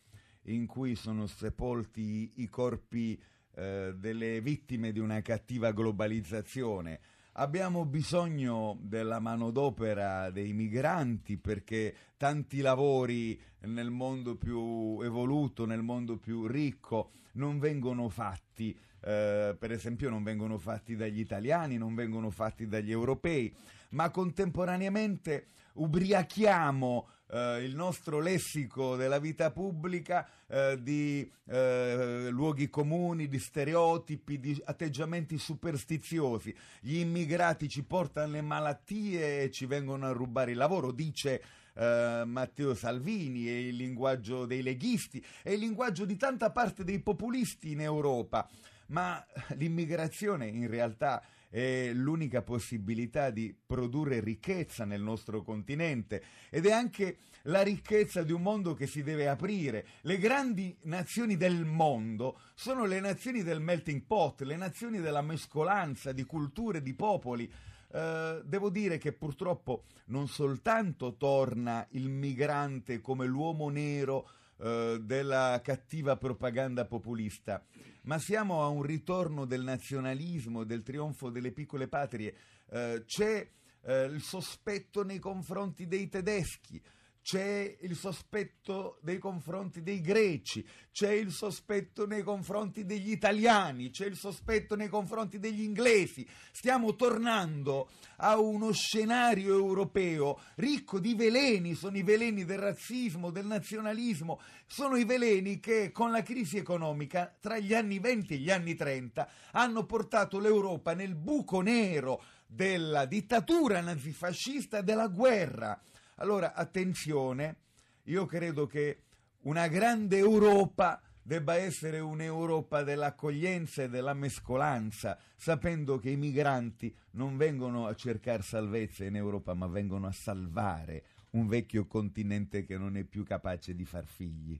in 0.47 0.65
cui 0.65 0.95
sono 0.95 1.27
sepolti 1.27 2.33
i 2.35 2.47
corpi 2.47 3.21
eh, 3.55 3.93
delle 3.95 4.41
vittime 4.41 4.91
di 4.91 4.99
una 4.99 5.21
cattiva 5.21 5.71
globalizzazione 5.71 6.99
Abbiamo 7.39 7.85
bisogno 7.85 8.79
della 8.81 9.19
manodopera 9.19 10.31
dei 10.31 10.53
migranti 10.53 11.37
perché 11.37 11.93
tanti 12.17 12.61
lavori 12.61 13.39
nel 13.65 13.91
mondo 13.91 14.35
più 14.35 14.99
evoluto, 15.03 15.67
nel 15.67 15.83
mondo 15.83 16.17
più 16.17 16.47
ricco, 16.47 17.11
non 17.33 17.59
vengono 17.59 18.09
fatti. 18.09 18.75
Eh, 18.99 19.55
per 19.57 19.71
esempio 19.71 20.09
non 20.09 20.23
vengono 20.23 20.57
fatti 20.57 20.95
dagli 20.95 21.19
italiani, 21.19 21.77
non 21.77 21.93
vengono 21.93 22.31
fatti 22.31 22.65
dagli 22.65 22.89
europei, 22.89 23.53
ma 23.89 24.09
contemporaneamente 24.09 25.49
ubriachiamo 25.73 27.07
eh, 27.29 27.63
il 27.63 27.75
nostro 27.75 28.19
lessico 28.19 28.95
della 28.95 29.19
vita 29.19 29.51
pubblica 29.51 30.27
eh, 30.47 30.77
di 30.81 31.29
eh, 31.45 32.27
luoghi 32.29 32.69
comuni, 32.69 33.27
di 33.27 33.39
stereotipi, 33.39 34.39
di 34.39 34.61
atteggiamenti 34.65 35.37
superstiziosi. 35.37 36.55
Gli 36.79 36.97
immigrati 36.97 37.67
ci 37.67 37.83
portano 37.83 38.33
le 38.33 38.41
malattie 38.41 39.43
e 39.43 39.51
ci 39.51 39.65
vengono 39.65 40.05
a 40.05 40.11
rubare 40.11 40.51
il 40.51 40.57
lavoro, 40.57 40.91
dice 40.91 41.43
Uh, 41.77 42.25
Matteo 42.25 42.73
Salvini, 42.73 43.45
è 43.45 43.51
il 43.51 43.75
linguaggio 43.75 44.47
dei 44.47 44.63
leghisti, 44.63 45.23
è 45.43 45.51
il 45.51 45.59
linguaggio 45.59 46.05
di 46.05 46.17
tanta 46.17 46.49
parte 46.49 46.83
dei 46.83 46.97
populisti 46.97 47.69
in 47.69 47.81
Europa. 47.81 48.49
Ma 48.87 49.23
l'immigrazione 49.49 50.47
in 50.47 50.67
realtà 50.67 51.21
è 51.49 51.91
l'unica 51.93 52.41
possibilità 52.41 53.29
di 53.29 53.55
produrre 53.65 54.19
ricchezza 54.19 54.85
nel 54.85 55.01
nostro 55.01 55.41
continente 55.41 56.23
ed 56.49 56.65
è 56.65 56.71
anche 56.71 57.17
la 57.43 57.61
ricchezza 57.61 58.23
di 58.23 58.33
un 58.33 58.41
mondo 58.41 58.73
che 58.73 58.87
si 58.87 59.03
deve 59.03 59.27
aprire. 59.27 59.85
Le 60.01 60.17
grandi 60.17 60.75
nazioni 60.83 61.37
del 61.37 61.65
mondo 61.65 62.39
sono 62.55 62.85
le 62.85 62.99
nazioni 62.99 63.43
del 63.43 63.61
melting 63.61 64.03
pot, 64.05 64.41
le 64.41 64.57
nazioni 64.57 64.99
della 64.99 65.21
mescolanza 65.21 66.11
di 66.11 66.23
culture, 66.23 66.81
di 66.81 66.93
popoli. 66.93 67.49
Uh, 67.89 68.43
devo 68.43 68.69
dire 68.69 68.97
che 68.97 69.13
purtroppo 69.13 69.85
non 70.07 70.27
soltanto 70.27 71.15
torna 71.15 71.87
il 71.91 72.09
migrante 72.09 72.99
come 72.99 73.25
l'uomo 73.25 73.69
nero 73.69 74.29
uh, 74.57 74.97
della 74.97 75.59
cattiva 75.63 76.15
propaganda 76.17 76.85
populista, 76.85 77.63
ma 78.03 78.19
siamo 78.19 78.63
a 78.63 78.67
un 78.67 78.83
ritorno 78.83 79.45
del 79.45 79.63
nazionalismo, 79.63 80.63
del 80.63 80.83
trionfo 80.83 81.29
delle 81.29 81.51
piccole 81.51 81.87
patrie. 81.87 82.35
Uh, 82.67 83.03
c'è 83.05 83.49
il 83.87 84.21
sospetto 84.21 85.05
nei 85.05 85.19
confronti 85.19 85.87
dei 85.87 86.09
tedeschi, 86.09 86.81
c'è 87.27 87.75
il 87.81 87.97
sospetto 87.97 88.99
nei 89.01 89.17
confronti 89.17 89.83
dei 89.83 89.99
greci, 89.99 90.65
c'è 90.93 91.11
il 91.11 91.33
sospetto 91.33 92.07
nei 92.07 92.23
confronti 92.23 92.85
degli 92.85 93.11
italiani, 93.11 93.89
c'è 93.89 94.05
il 94.05 94.15
sospetto 94.15 94.77
nei 94.77 94.87
confronti 94.87 95.37
degli 95.37 95.61
inglesi. 95.61 96.25
Stiamo 96.53 96.95
tornando 96.95 97.89
a 98.19 98.39
uno 98.39 98.71
scenario 98.71 99.55
europeo 99.55 100.39
ricco 100.55 100.99
di 100.99 101.15
veleni, 101.15 101.73
sono 101.73 101.97
i 101.97 102.03
veleni 102.03 102.45
del 102.45 102.59
razzismo, 102.59 103.29
del 103.29 103.45
nazionalismo, 103.45 104.39
sono 104.65 104.95
i 104.95 105.03
veleni 105.03 105.59
che 105.59 105.91
con 105.91 106.11
la 106.11 106.23
crisi 106.23 106.55
economica 106.55 107.35
tra 107.41 107.57
gli 107.57 107.73
anni 107.73 107.99
20 107.99 108.35
e 108.35 108.37
gli 108.37 108.51
anni 108.51 108.73
30 108.73 109.29
hanno 109.51 109.85
portato 109.85 110.39
l'Europa 110.39 110.93
nel 110.93 111.15
buco 111.15 111.59
nero 111.59 112.23
della 112.47 113.03
dittatura 113.03 113.81
nazifascista 113.81 114.77
e 114.77 114.83
della 114.83 115.07
guerra. 115.07 115.77
Allora, 116.19 116.53
attenzione, 116.53 117.57
io 118.03 118.25
credo 118.25 118.65
che 118.65 119.03
una 119.41 119.67
grande 119.67 120.17
Europa 120.17 121.01
debba 121.21 121.55
essere 121.55 121.99
un'Europa 121.99 122.83
dell'accoglienza 122.83 123.83
e 123.83 123.89
della 123.89 124.13
mescolanza, 124.13 125.19
sapendo 125.35 125.97
che 125.99 126.09
i 126.09 126.15
migranti 126.15 126.95
non 127.11 127.37
vengono 127.37 127.85
a 127.85 127.93
cercare 127.93 128.41
salvezza 128.41 129.03
in 129.03 129.15
Europa, 129.15 129.53
ma 129.53 129.67
vengono 129.67 130.07
a 130.07 130.11
salvare 130.11 131.03
un 131.31 131.47
vecchio 131.47 131.85
continente 131.85 132.65
che 132.65 132.77
non 132.77 132.97
è 132.97 133.03
più 133.03 133.23
capace 133.23 133.75
di 133.75 133.85
far 133.85 134.05
figli. 134.05 134.59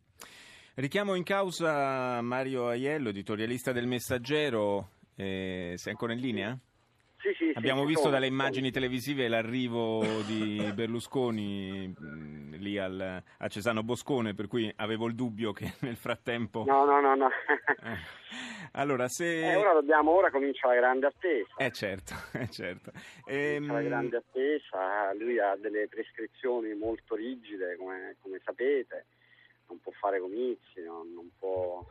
Richiamo 0.75 1.15
in 1.15 1.23
causa 1.23 2.21
Mario 2.21 2.67
Aiello, 2.67 3.09
editorialista 3.09 3.71
del 3.71 3.87
Messaggero. 3.87 4.89
Eh, 5.15 5.73
sei 5.75 5.91
ancora 5.91 6.13
in 6.13 6.19
linea? 6.19 6.59
Sì, 7.27 7.33
sì, 7.33 7.51
Abbiamo 7.55 7.81
sì, 7.81 7.87
visto 7.87 8.03
sono, 8.03 8.13
dalle 8.13 8.27
immagini 8.27 8.71
televisive 8.71 9.27
l'arrivo 9.27 10.01
di 10.25 10.61
Berlusconi 10.73 11.87
mh, 11.87 12.55
lì 12.57 12.77
al, 12.77 13.21
a 13.37 13.47
Cesano 13.49 13.83
Boscone, 13.83 14.33
per 14.33 14.47
cui 14.47 14.71
avevo 14.77 15.07
il 15.07 15.15
dubbio 15.15 15.51
che 15.51 15.73
nel 15.81 15.97
frattempo... 15.97 16.63
No, 16.65 16.85
no, 16.85 17.01
no, 17.01 17.15
no. 17.15 17.29
Eh. 17.87 17.95
Allora, 18.73 19.07
se... 19.07 19.51
Eh, 19.51 19.55
ora, 19.55 19.73
dobbiamo, 19.73 20.11
ora 20.11 20.29
comincia 20.29 20.67
la 20.67 20.75
grande 20.75 21.07
attesa. 21.07 21.53
Eh 21.57 21.71
certo, 21.71 22.13
eh, 22.33 22.49
certo. 22.49 22.91
Ehm... 23.25 23.71
La 23.71 23.81
grande 23.81 24.17
attesa, 24.17 25.13
lui 25.13 25.39
ha 25.39 25.55
delle 25.55 25.87
prescrizioni 25.87 26.73
molto 26.73 27.15
rigide, 27.15 27.77
come, 27.77 28.15
come 28.21 28.41
sapete, 28.43 29.05
non 29.67 29.79
può 29.79 29.91
fare 29.93 30.19
comizi, 30.19 30.81
non, 30.83 31.13
non 31.13 31.29
può 31.37 31.85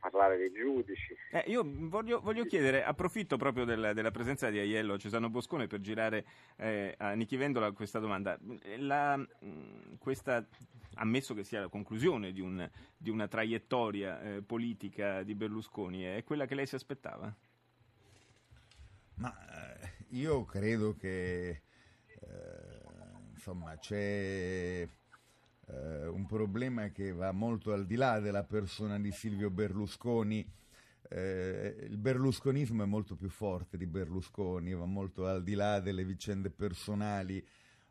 parlare 0.00 0.36
dei 0.36 0.52
giudici. 0.52 1.14
Eh, 1.30 1.44
io 1.46 1.62
voglio, 1.64 2.20
voglio, 2.20 2.44
chiedere, 2.44 2.82
approfitto 2.82 3.36
proprio 3.36 3.64
del, 3.64 3.92
della 3.94 4.10
presenza 4.10 4.50
di 4.50 4.58
Aiello 4.58 4.98
Cesano 4.98 5.30
Boscone 5.30 5.66
per 5.66 5.80
girare 5.80 6.26
eh, 6.56 6.94
a 6.98 7.12
Nichi 7.12 7.36
Vendola 7.36 7.70
questa 7.72 7.98
domanda. 7.98 8.38
La, 8.78 9.18
questa, 9.98 10.46
ammesso 10.94 11.34
che 11.34 11.44
sia 11.44 11.60
la 11.60 11.68
conclusione 11.68 12.32
di, 12.32 12.40
un, 12.40 12.68
di 12.96 13.10
una 13.10 13.28
traiettoria 13.28 14.20
eh, 14.20 14.42
politica 14.42 15.22
di 15.22 15.34
Berlusconi, 15.34 16.02
è 16.02 16.24
quella 16.24 16.46
che 16.46 16.54
lei 16.54 16.66
si 16.66 16.74
aspettava? 16.74 17.32
Ma 19.14 19.78
eh, 19.80 19.90
io 20.10 20.44
credo 20.44 20.94
che 20.94 21.48
eh, 21.50 22.80
insomma 23.32 23.76
c'è 23.78 24.88
eh, 25.72 26.06
un 26.06 26.26
problema 26.26 26.88
che 26.90 27.12
va 27.12 27.32
molto 27.32 27.72
al 27.72 27.86
di 27.86 27.94
là 27.94 28.18
della 28.20 28.44
persona 28.44 28.98
di 28.98 29.12
Silvio 29.12 29.50
Berlusconi. 29.50 30.48
Eh, 31.08 31.86
il 31.88 31.96
berlusconismo 31.96 32.82
è 32.82 32.86
molto 32.86 33.16
più 33.16 33.28
forte 33.28 33.76
di 33.76 33.86
Berlusconi, 33.86 34.72
va 34.74 34.86
molto 34.86 35.26
al 35.26 35.42
di 35.42 35.54
là 35.54 35.80
delle 35.80 36.04
vicende 36.04 36.50
personali. 36.50 37.44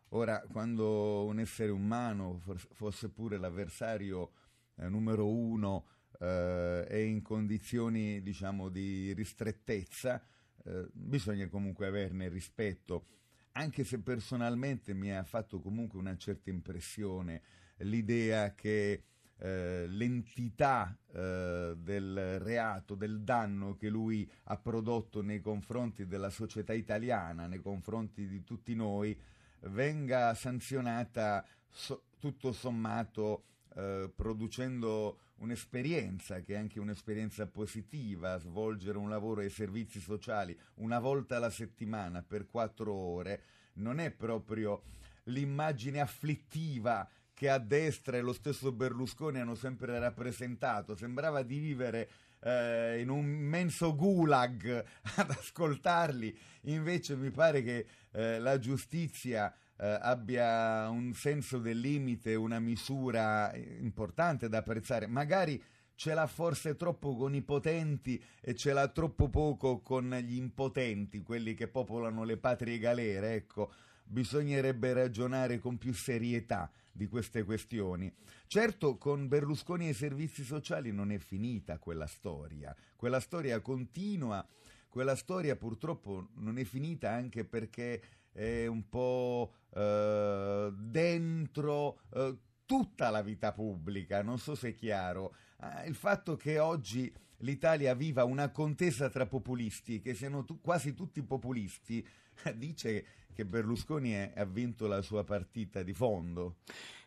Ora, 0.09 0.41
quando 0.51 1.25
un 1.25 1.39
essere 1.39 1.71
umano, 1.71 2.41
fosse 2.71 3.09
pure 3.09 3.37
l'avversario 3.37 4.31
eh, 4.75 4.89
numero 4.89 5.27
uno, 5.27 5.85
eh, 6.19 6.85
è 6.87 6.97
in 6.97 7.21
condizioni 7.21 8.21
diciamo, 8.21 8.69
di 8.69 9.13
ristrettezza, 9.13 10.21
eh, 10.65 10.87
bisogna 10.91 11.47
comunque 11.47 11.87
averne 11.87 12.27
rispetto, 12.29 13.05
anche 13.53 13.83
se 13.83 13.99
personalmente 13.99 14.93
mi 14.93 15.11
ha 15.11 15.23
fatto 15.23 15.59
comunque 15.59 15.99
una 15.99 16.15
certa 16.17 16.49
impressione 16.49 17.41
l'idea 17.79 18.53
che 18.55 19.03
eh, 19.37 19.85
l'entità 19.87 20.97
eh, 21.13 21.75
del 21.77 22.39
reato, 22.39 22.95
del 22.95 23.21
danno 23.21 23.75
che 23.75 23.89
lui 23.89 24.29
ha 24.45 24.57
prodotto 24.57 25.21
nei 25.21 25.39
confronti 25.39 26.05
della 26.05 26.29
società 26.29 26.73
italiana, 26.73 27.47
nei 27.47 27.61
confronti 27.61 28.27
di 28.27 28.43
tutti 28.43 28.75
noi, 28.75 29.17
venga 29.61 30.33
sanzionata 30.33 31.45
so, 31.69 32.03
tutto 32.19 32.51
sommato 32.51 33.43
eh, 33.75 34.11
producendo 34.13 35.19
un'esperienza 35.37 36.41
che 36.41 36.55
è 36.55 36.57
anche 36.57 36.79
un'esperienza 36.79 37.47
positiva, 37.47 38.37
svolgere 38.39 38.97
un 38.97 39.09
lavoro 39.09 39.39
ai 39.41 39.49
servizi 39.49 40.01
sociali 40.01 40.57
una 40.75 40.99
volta 40.99 41.37
alla 41.37 41.49
settimana 41.49 42.21
per 42.21 42.45
quattro 42.45 42.93
ore, 42.93 43.43
non 43.75 43.99
è 43.99 44.11
proprio 44.11 44.83
l'immagine 45.25 46.01
afflittiva 46.01 47.09
che 47.39 47.49
a 47.49 47.57
destra 47.57 48.17
e 48.17 48.19
lo 48.19 48.33
stesso 48.33 48.73
Berlusconi 48.73 49.39
hanno 49.39 49.55
sempre 49.55 49.97
rappresentato. 49.97 50.93
Sembrava 50.93 51.41
di 51.41 51.57
vivere 51.57 52.09
eh, 52.41 52.99
in 52.99 53.07
un 53.07 53.23
immenso 53.23 53.95
gulag 53.95 54.83
ad 55.15 55.29
ascoltarli, 55.29 56.37
invece 56.63 57.15
mi 57.15 57.31
pare 57.31 57.63
che 57.63 57.85
eh, 58.11 58.39
la 58.39 58.59
giustizia 58.59 59.55
eh, 59.77 59.87
abbia 60.01 60.89
un 60.89 61.13
senso 61.13 61.59
del 61.59 61.79
limite, 61.79 62.35
una 62.35 62.59
misura 62.59 63.55
importante 63.55 64.49
da 64.49 64.57
apprezzare. 64.57 65.07
Magari 65.07 65.63
ce 65.95 66.13
l'ha 66.13 66.27
forse 66.27 66.75
troppo 66.75 67.15
con 67.15 67.35
i 67.35 67.41
potenti 67.41 68.21
e 68.41 68.53
ce 68.53 68.73
l'ha 68.73 68.89
troppo 68.89 69.29
poco 69.29 69.79
con 69.79 70.09
gli 70.09 70.35
impotenti, 70.35 71.21
quelli 71.21 71.53
che 71.53 71.69
popolano 71.69 72.25
le 72.25 72.35
patrie 72.35 72.79
galere, 72.79 73.35
ecco 73.35 73.71
bisognerebbe 74.09 74.91
ragionare 74.91 75.59
con 75.59 75.77
più 75.77 75.93
serietà 75.93 76.71
di 76.91 77.07
queste 77.07 77.43
questioni. 77.43 78.13
Certo, 78.47 78.97
con 78.97 79.27
Berlusconi 79.27 79.87
e 79.87 79.91
i 79.91 79.93
servizi 79.93 80.43
sociali 80.43 80.91
non 80.91 81.11
è 81.11 81.17
finita 81.17 81.77
quella 81.77 82.07
storia, 82.07 82.75
quella 82.95 83.19
storia 83.19 83.59
continua, 83.61 84.45
quella 84.87 85.15
storia 85.15 85.55
purtroppo 85.55 86.29
non 86.35 86.57
è 86.57 86.63
finita 86.63 87.11
anche 87.11 87.45
perché 87.45 88.01
è 88.31 88.65
un 88.67 88.87
po' 88.89 89.53
eh, 89.73 90.73
dentro 90.75 91.99
eh, 92.13 92.37
tutta 92.65 93.09
la 93.09 93.21
vita 93.21 93.51
pubblica, 93.51 94.21
non 94.21 94.37
so 94.37 94.55
se 94.55 94.69
è 94.69 94.75
chiaro. 94.75 95.35
Ah, 95.57 95.85
il 95.85 95.95
fatto 95.95 96.35
che 96.37 96.59
oggi 96.59 97.11
l'Italia 97.37 97.93
viva 97.93 98.23
una 98.23 98.49
contesa 98.51 99.09
tra 99.09 99.25
populisti, 99.25 100.01
che 100.01 100.13
siano 100.13 100.43
tu, 100.45 100.61
quasi 100.61 100.93
tutti 100.93 101.21
populisti, 101.23 102.05
dice 102.55 103.05
che 103.33 103.45
Berlusconi 103.45 104.11
è, 104.11 104.33
ha 104.35 104.45
vinto 104.45 104.87
la 104.87 105.01
sua 105.01 105.23
partita 105.23 105.81
di 105.81 105.93
fondo. 105.93 106.55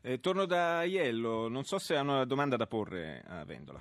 Eh, 0.01 0.21
torno 0.21 0.47
da 0.47 0.83
Iello, 0.83 1.49
non 1.49 1.65
so 1.65 1.79
se 1.79 1.97
ha 1.97 2.01
una 2.01 2.25
domanda 2.25 2.57
da 2.57 2.67
porre 2.67 3.23
a 3.27 3.45
Vendola. 3.45 3.81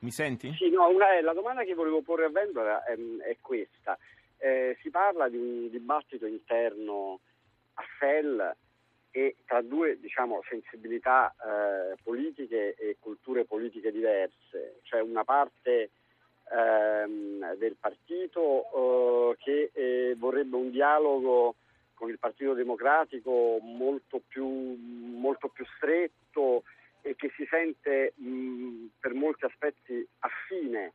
Mi 0.00 0.10
senti? 0.10 0.52
Sì, 0.54 0.70
no, 0.70 0.88
una, 0.88 1.20
la 1.20 1.34
domanda 1.34 1.62
che 1.64 1.74
volevo 1.74 2.00
porre 2.00 2.24
a 2.24 2.30
Vendola 2.30 2.82
è, 2.84 2.94
è 2.94 3.36
questa. 3.40 3.98
Eh, 4.38 4.78
si 4.80 4.88
parla 4.90 5.28
di 5.28 5.36
un 5.36 5.68
dibattito 5.68 6.24
interno 6.24 7.20
a 7.74 7.82
FEL 7.98 8.56
e 9.10 9.36
tra 9.44 9.60
due 9.60 9.98
diciamo, 10.00 10.40
sensibilità 10.48 11.34
eh, 11.34 11.96
politiche 12.02 12.74
e 12.74 12.96
culture 12.98 13.44
politiche 13.44 13.92
diverse, 13.92 14.78
cioè 14.82 15.00
una 15.00 15.24
parte 15.24 15.90
ehm, 16.50 17.54
del 17.56 17.76
partito 17.78 19.32
eh, 19.32 19.36
che 19.38 19.70
eh, 19.72 20.14
vorrebbe 20.16 20.56
un 20.56 20.70
dialogo 20.70 21.54
con 21.94 22.08
il 22.08 22.18
Partito 22.18 22.54
Democratico 22.54 23.58
molto 23.60 24.22
più, 24.26 24.46
molto 24.48 25.48
più 25.48 25.66
stretto 25.76 26.62
e 27.02 27.14
che 27.14 27.30
si 27.36 27.46
sente 27.48 28.14
mh, 28.16 28.86
per 28.98 29.12
molti 29.12 29.44
aspetti 29.44 30.06
affine 30.20 30.92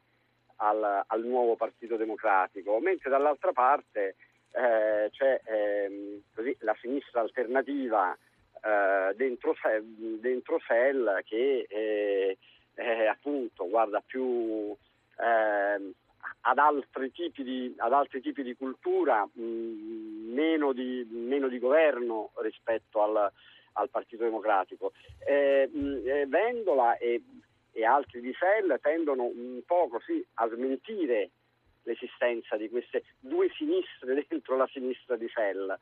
al, 0.58 1.04
al 1.06 1.24
nuovo 1.24 1.56
Partito 1.56 1.96
Democratico, 1.96 2.80
mentre 2.80 3.10
dall'altra 3.10 3.52
parte 3.52 4.16
eh, 4.52 5.10
c'è 5.12 5.42
ehm, 5.44 6.22
così, 6.34 6.56
la 6.62 6.76
sinistra 6.82 7.22
alternativa 7.22 8.18
eh, 8.64 9.14
dentro, 9.16 9.56
dentro 10.20 10.60
SEL 10.66 11.22
che 11.26 11.66
eh, 11.70 12.38
eh, 12.74 13.06
appunto 13.06 13.68
guarda 13.70 14.02
più 14.06 14.76
ehm, 15.18 15.94
ad 16.42 16.58
altri 16.58 17.12
tipi 17.12 17.44
di, 17.44 17.74
ad 17.78 17.94
altri 17.94 18.22
tipi 18.22 18.44
di 18.44 18.56
cultura, 18.56 19.28
mh, 19.32 19.42
meno, 20.34 20.74
di, 20.74 21.08
meno, 21.10 21.48
di, 21.48 21.60
governo 21.60 22.32
rispetto 22.36 23.02
al, 23.02 23.32
al 23.74 23.90
Partito 23.90 24.24
Democratico. 24.24 24.94
Eh, 25.26 25.70
mh, 25.72 26.28
Vendola 26.28 26.98
e, 26.98 27.22
e, 27.72 27.86
altri 27.86 28.22
di 28.22 28.34
SEL 28.38 28.80
tendono 28.82 29.24
un 29.24 29.62
po' 29.66 29.88
così 29.88 30.26
a 30.36 30.48
smentire 30.50 31.32
l'esistenza 31.84 32.58
di 32.58 32.70
queste 32.70 33.04
due 33.20 33.50
sinistre 33.56 34.26
dentro 34.28 34.56
la 34.56 34.68
sinistra 34.72 35.16
di 35.16 35.28
SEL. 35.34 35.80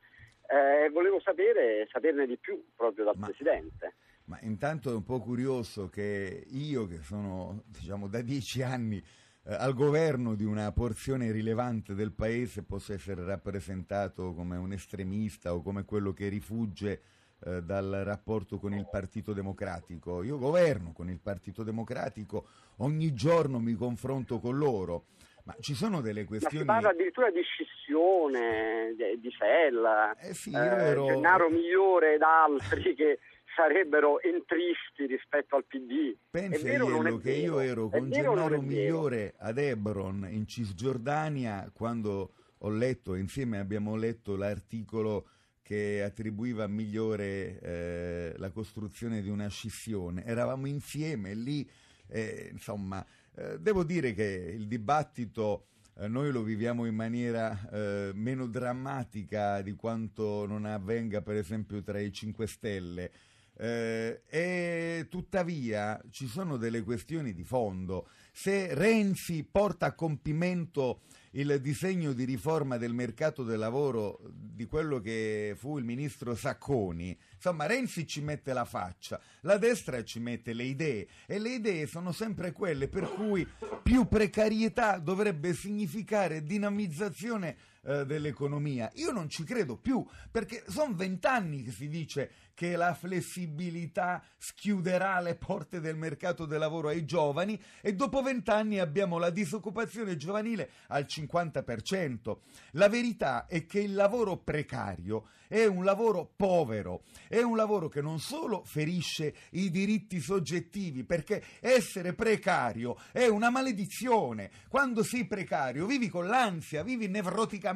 Eh, 0.48 0.90
volevo 0.90 1.20
sapere, 1.20 1.88
saperne 1.90 2.26
di 2.26 2.38
più 2.38 2.62
proprio 2.76 3.06
dal 3.06 3.18
ma, 3.18 3.28
Presidente. 3.28 3.96
Ma 4.26 4.40
intanto 4.42 4.90
è 4.90 4.94
un 4.94 5.04
po' 5.04 5.20
curioso 5.20 5.90
che 5.90 6.46
io, 6.50 6.88
che 6.88 7.02
sono 7.04 7.64
diciamo, 7.66 8.08
da 8.08 8.22
dieci 8.22 8.62
anni 8.62 8.98
eh, 8.98 9.54
al 9.54 9.74
governo 9.74 10.36
di 10.36 10.46
una 10.46 10.72
porzione 10.72 11.32
rilevante 11.32 11.94
del 11.94 12.14
paese, 12.14 12.64
possa 12.64 12.94
essere 12.94 13.26
rappresentato 13.26 14.34
come 14.34 14.56
un 14.56 14.72
estremista 14.72 15.54
o 15.54 15.62
come 15.62 15.84
quello 15.84 16.14
che 16.14 16.30
rifugge 16.30 17.02
eh, 17.46 17.62
dal 17.62 18.04
rapporto 18.06 18.58
con 18.58 18.74
il 18.74 18.88
Partito 18.90 19.34
Democratico. 19.34 20.24
Io 20.24 20.38
governo 20.38 20.94
con 20.94 21.10
il 21.10 21.20
Partito 21.20 21.64
Democratico, 21.64 22.48
ogni 22.78 23.14
giorno 23.14 23.60
mi 23.60 23.74
confronto 23.74 24.40
con 24.40 24.58
loro. 24.58 25.08
Ma 25.46 25.54
ci 25.60 25.74
sono 25.74 26.00
delle 26.00 26.24
questioni. 26.24 26.64
Ma 26.64 26.76
si 26.76 26.80
parla 26.80 26.90
addirittura 26.92 27.30
di 27.30 27.42
scissione, 27.42 28.96
di, 29.20 29.30
Sella, 29.38 30.16
eh 30.16 30.34
sì, 30.34 30.54
ero... 30.54 31.08
Gennaro 31.08 31.50
Migliore 31.50 32.14
ed 32.14 32.22
altri 32.22 32.96
che 32.96 33.20
sarebbero 33.56 34.22
entristi 34.22 35.06
rispetto 35.06 35.56
al 35.56 35.66
PD. 35.66 36.16
Pensa 36.30 36.68
Iello 36.68 37.18
che 37.18 37.32
io 37.32 37.60
ero 37.60 37.90
con 37.90 38.10
Gennaro 38.10 38.62
Migliore 38.62 39.34
ad 39.38 39.58
Hebron 39.58 40.28
in 40.30 40.48
Cisgiordania 40.48 41.70
quando 41.74 42.34
ho 42.60 42.70
letto, 42.70 43.16
insieme 43.16 43.60
abbiamo 43.60 43.96
letto 43.96 44.36
l'articolo 44.36 45.28
che 45.62 46.04
attribuiva 46.04 46.66
a 46.66 46.68
Migliore 46.68 47.60
eh, 47.60 48.34
la 48.38 48.52
costruzione 48.52 49.22
di 49.22 49.30
una 49.30 49.48
scissione. 49.48 50.26
Eravamo 50.26 50.68
insieme 50.68 51.34
lì, 51.34 51.68
eh, 52.08 52.50
insomma 52.52 53.06
eh, 53.36 53.58
devo 53.60 53.84
dire 53.84 54.14
che 54.14 54.54
il 54.56 54.68
dibattito 54.68 55.68
eh, 55.96 56.08
noi 56.08 56.32
lo 56.32 56.42
viviamo 56.42 56.86
in 56.86 56.96
maniera 56.96 57.70
eh, 57.72 58.12
meno 58.14 58.48
drammatica 58.48 59.62
di 59.62 59.74
quanto 59.74 60.46
non 60.46 60.66
avvenga 60.66 61.22
per 61.22 61.36
esempio 61.36 61.82
tra 61.82 62.00
i 62.00 62.12
5 62.12 62.48
Stelle. 62.48 63.12
Eh, 63.56 64.24
e 64.28 65.08
tuttavia 65.10 66.02
ci 66.10 66.28
sono 66.28 66.58
delle 66.58 66.82
questioni 66.84 67.34
di 67.34 67.44
fondo. 67.44 68.08
Se 68.32 68.74
Renzi 68.74 69.48
porta 69.50 69.88
a 69.88 69.94
compimento 69.94 71.02
il 71.36 71.60
disegno 71.62 72.14
di 72.14 72.26
riforma 72.26 72.78
del 72.78 72.94
mercato 72.94 73.44
del 73.44 73.58
lavoro 73.58 74.20
di 74.32 74.66
quello 74.66 75.00
che 75.00 75.56
fu 75.56 75.78
il 75.78 75.84
ministro 75.84 76.36
Sacconi, 76.36 77.18
insomma 77.36 77.66
Renzi 77.66 78.06
ci 78.06 78.22
mette 78.22 78.54
la 78.54 78.66
faccia, 78.66 79.20
la 79.42 79.58
destra 79.58 80.04
ci 80.04 80.20
mette 80.20 80.54
le 80.54 80.64
idee 80.64 81.08
e 81.26 81.40
le 81.40 81.54
idee 81.54 81.88
sono 81.88 82.12
sempre 82.12 82.52
quelle 82.52 82.88
per 82.88 83.12
cui 83.14 83.48
più 83.82 84.08
precarietà 84.08 84.98
dovrebbe 84.98 85.54
significare 85.54 86.44
dinamizzazione 86.44 87.56
eh, 87.86 88.06
dell'economia. 88.06 88.90
Io 88.96 89.12
non 89.12 89.30
ci 89.30 89.44
credo 89.44 89.78
più 89.78 90.06
perché 90.32 90.64
sono 90.68 90.94
vent'anni 90.94 91.64
che 91.64 91.72
si 91.72 91.88
dice 91.88 92.32
che 92.54 92.76
la 92.76 92.94
flessibilità 92.94 94.24
schiuderà 94.38 95.20
le 95.20 95.36
porte 95.36 95.80
del 95.80 95.96
mercato 95.96 96.46
del 96.46 96.60
lavoro 96.60 96.90
ai 96.90 97.04
giovani 97.04 97.60
e 97.82 97.94
dopo 97.94 98.22
vent'anni 98.22 98.80
abbiamo 98.80 99.18
la 99.18 99.30
disoccupazione 99.30 100.16
giovanile 100.16 100.70
al 100.88 101.06
50%. 101.08 102.38
La 102.72 102.90
verità 102.90 103.48
è 103.48 103.66
che 103.66 103.80
il 103.80 103.94
lavoro 103.94 104.38
precario 104.38 105.28
è 105.48 105.66
un 105.66 105.84
lavoro 105.84 106.34
povero, 106.36 107.04
è 107.28 107.40
un 107.40 107.56
lavoro 107.56 107.88
che 107.88 108.02
non 108.02 108.20
solo 108.20 108.64
ferisce 108.66 109.36
i 109.52 109.70
diritti 109.70 110.20
soggettivi, 110.20 111.04
perché 111.04 111.44
essere 111.60 112.14
precario 112.14 112.98
è 113.12 113.28
una 113.28 113.52
maledizione. 113.52 114.50
Quando 114.68 115.04
sei 115.04 115.28
precario 115.28 115.86
vivi 115.86 116.10
con 116.10 116.26
l'ansia, 116.26 116.82
vivi 116.82 117.08
nevroticamente, 117.08 117.73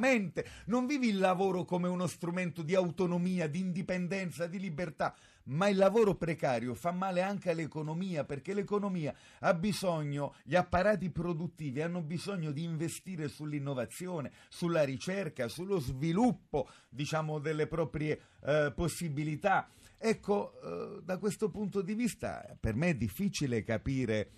non 0.66 0.86
vivi 0.86 1.10
il 1.10 1.18
lavoro 1.18 1.66
come 1.66 1.88
uno 1.88 2.08
strumento 2.08 2.62
di 2.62 2.76
autonomia, 2.76 3.48
di 3.48 3.60
indipendenza, 3.60 4.48
di 4.48 4.60
libertà 4.60 5.16
ma 5.48 5.68
il 5.68 5.78
lavoro 5.78 6.16
precario 6.16 6.74
fa 6.74 6.92
male 6.92 7.22
anche 7.22 7.52
all'economia 7.52 8.24
perché 8.24 8.54
l'economia 8.54 9.14
ha 9.40 9.54
bisogno, 9.54 10.36
gli 10.44 10.56
apparati 10.56 11.10
produttivi 11.10 11.82
hanno 11.82 12.02
bisogno 12.02 12.52
di 12.52 12.64
investire 12.64 13.28
sull'innovazione, 13.28 14.32
sulla 14.50 14.84
ricerca, 14.84 15.48
sullo 15.48 15.80
sviluppo, 15.80 16.68
diciamo, 16.90 17.40
delle 17.40 17.68
proprie 17.68 18.20
eh, 18.44 18.74
possibilità. 18.76 19.70
Ecco, 19.98 20.54
eh, 20.62 21.02
da 21.04 21.18
questo 21.18 21.50
punto 21.50 21.82
di 21.82 21.94
vista 21.94 22.56
per 22.60 22.76
me 22.76 22.90
è 22.90 22.96
difficile 22.96 23.64
capire 23.64 24.32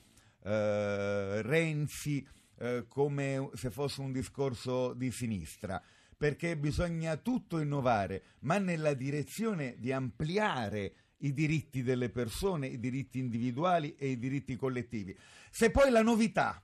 eh, 0.43 1.41
Renzi 1.41 2.25
eh, 2.59 2.85
come 2.87 3.49
se 3.53 3.71
fosse 3.71 4.01
un 4.01 4.11
discorso 4.11 4.93
di 4.93 5.11
sinistra 5.11 5.81
perché 6.19 6.57
bisogna 6.57 7.15
tutto 7.15 7.59
innovare, 7.59 8.23
ma 8.39 8.57
nella 8.57 8.93
direzione 8.93 9.75
di 9.77 9.93
ampliare 9.93 10.93
i 11.19 11.33
diritti 11.33 11.81
delle 11.81 12.09
persone, 12.09 12.67
i 12.67 12.77
diritti 12.77 13.19
individuali 13.19 13.95
e 13.97 14.09
i 14.09 14.19
diritti 14.19 14.57
collettivi. 14.57 15.17
Se 15.49 15.71
poi 15.71 15.89
la 15.89 16.01
novità 16.01 16.61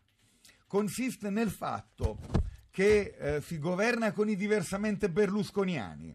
consiste 0.68 1.30
nel 1.30 1.50
fatto 1.50 2.20
che 2.70 3.16
eh, 3.18 3.42
si 3.42 3.58
governa 3.58 4.12
con 4.12 4.28
i 4.28 4.36
diversamente 4.36 5.10
berlusconiani, 5.10 6.14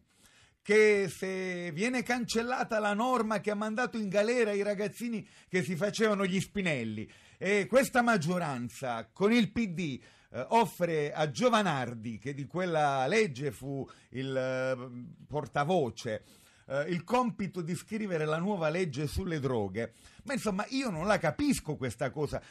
che 0.60 1.08
se 1.08 1.72
viene 1.72 2.02
cancellata 2.02 2.78
la 2.78 2.92
norma 2.92 3.40
che 3.40 3.50
ha 3.50 3.54
mandato 3.54 3.96
in 3.96 4.10
galera 4.10 4.52
i 4.52 4.62
ragazzini 4.62 5.26
che 5.48 5.62
si 5.62 5.74
facevano 5.76 6.26
gli 6.26 6.38
spinelli 6.38 7.10
e 7.42 7.66
questa 7.66 8.03
maggioranza 8.03 9.09
con 9.11 9.33
il 9.33 9.50
PD 9.50 9.98
eh, 10.33 10.44
offre 10.50 11.11
a 11.11 11.31
Giovanardi, 11.31 12.18
che 12.18 12.35
di 12.35 12.44
quella 12.44 13.07
legge 13.07 13.50
fu 13.50 13.88
il 14.11 14.37
eh, 14.37 15.24
portavoce, 15.26 16.22
eh, 16.66 16.83
il 16.90 17.03
compito 17.03 17.62
di 17.62 17.74
scrivere 17.74 18.26
la 18.26 18.37
nuova 18.37 18.68
legge 18.68 19.07
sulle 19.07 19.40
droghe. 19.40 19.94
Ma 20.24 20.35
insomma, 20.35 20.66
io 20.68 20.90
non 20.90 21.07
la 21.07 21.18
capisco 21.18 21.76
questa 21.76 22.11
cosa. 22.11 22.42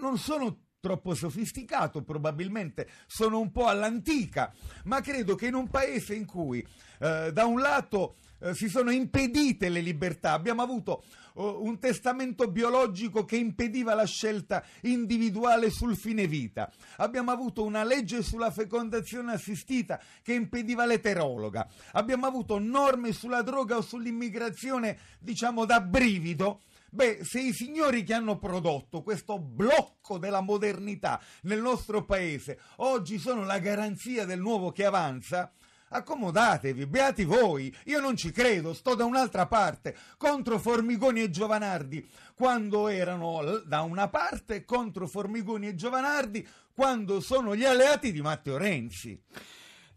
Non 0.00 0.16
sono 0.16 0.68
troppo 0.80 1.14
sofisticato 1.14 2.02
probabilmente, 2.02 2.88
sono 3.06 3.38
un 3.38 3.52
po' 3.52 3.66
all'antica, 3.66 4.52
ma 4.84 5.00
credo 5.00 5.34
che 5.34 5.46
in 5.46 5.54
un 5.54 5.68
paese 5.68 6.14
in 6.14 6.24
cui 6.24 6.66
eh, 6.98 7.30
da 7.32 7.44
un 7.44 7.60
lato 7.60 8.16
eh, 8.40 8.54
si 8.54 8.68
sono 8.70 8.90
impedite 8.90 9.68
le 9.68 9.80
libertà, 9.80 10.32
abbiamo 10.32 10.62
avuto 10.62 11.04
oh, 11.34 11.62
un 11.62 11.78
testamento 11.78 12.50
biologico 12.50 13.26
che 13.26 13.36
impediva 13.36 13.92
la 13.92 14.06
scelta 14.06 14.64
individuale 14.82 15.68
sul 15.68 15.96
fine 15.96 16.26
vita, 16.26 16.72
abbiamo 16.96 17.30
avuto 17.30 17.62
una 17.62 17.84
legge 17.84 18.22
sulla 18.22 18.50
fecondazione 18.50 19.34
assistita 19.34 20.00
che 20.22 20.32
impediva 20.32 20.86
l'eterologa, 20.86 21.68
abbiamo 21.92 22.24
avuto 22.24 22.58
norme 22.58 23.12
sulla 23.12 23.42
droga 23.42 23.76
o 23.76 23.82
sull'immigrazione 23.82 24.98
diciamo 25.18 25.66
da 25.66 25.82
brivido 25.82 26.62
Beh, 26.92 27.20
se 27.22 27.40
i 27.40 27.52
signori 27.52 28.02
che 28.02 28.14
hanno 28.14 28.36
prodotto 28.36 29.02
questo 29.02 29.38
blocco 29.38 30.18
della 30.18 30.40
modernità 30.40 31.20
nel 31.42 31.60
nostro 31.60 32.04
paese 32.04 32.58
oggi 32.76 33.18
sono 33.18 33.44
la 33.44 33.60
garanzia 33.60 34.24
del 34.24 34.40
nuovo 34.40 34.72
che 34.72 34.84
avanza, 34.84 35.52
accomodatevi, 35.90 36.86
beati 36.86 37.24
voi, 37.24 37.72
io 37.84 38.00
non 38.00 38.16
ci 38.16 38.32
credo, 38.32 38.72
sto 38.74 38.96
da 38.96 39.04
un'altra 39.04 39.46
parte, 39.46 39.96
contro 40.16 40.58
Formigoni 40.58 41.22
e 41.22 41.30
Giovanardi, 41.30 42.04
quando 42.34 42.88
erano 42.88 43.62
da 43.64 43.82
una 43.82 44.08
parte, 44.08 44.64
contro 44.64 45.06
Formigoni 45.06 45.68
e 45.68 45.74
Giovanardi, 45.76 46.46
quando 46.74 47.20
sono 47.20 47.54
gli 47.54 47.64
alleati 47.64 48.10
di 48.10 48.20
Matteo 48.20 48.56
Renzi. 48.56 49.20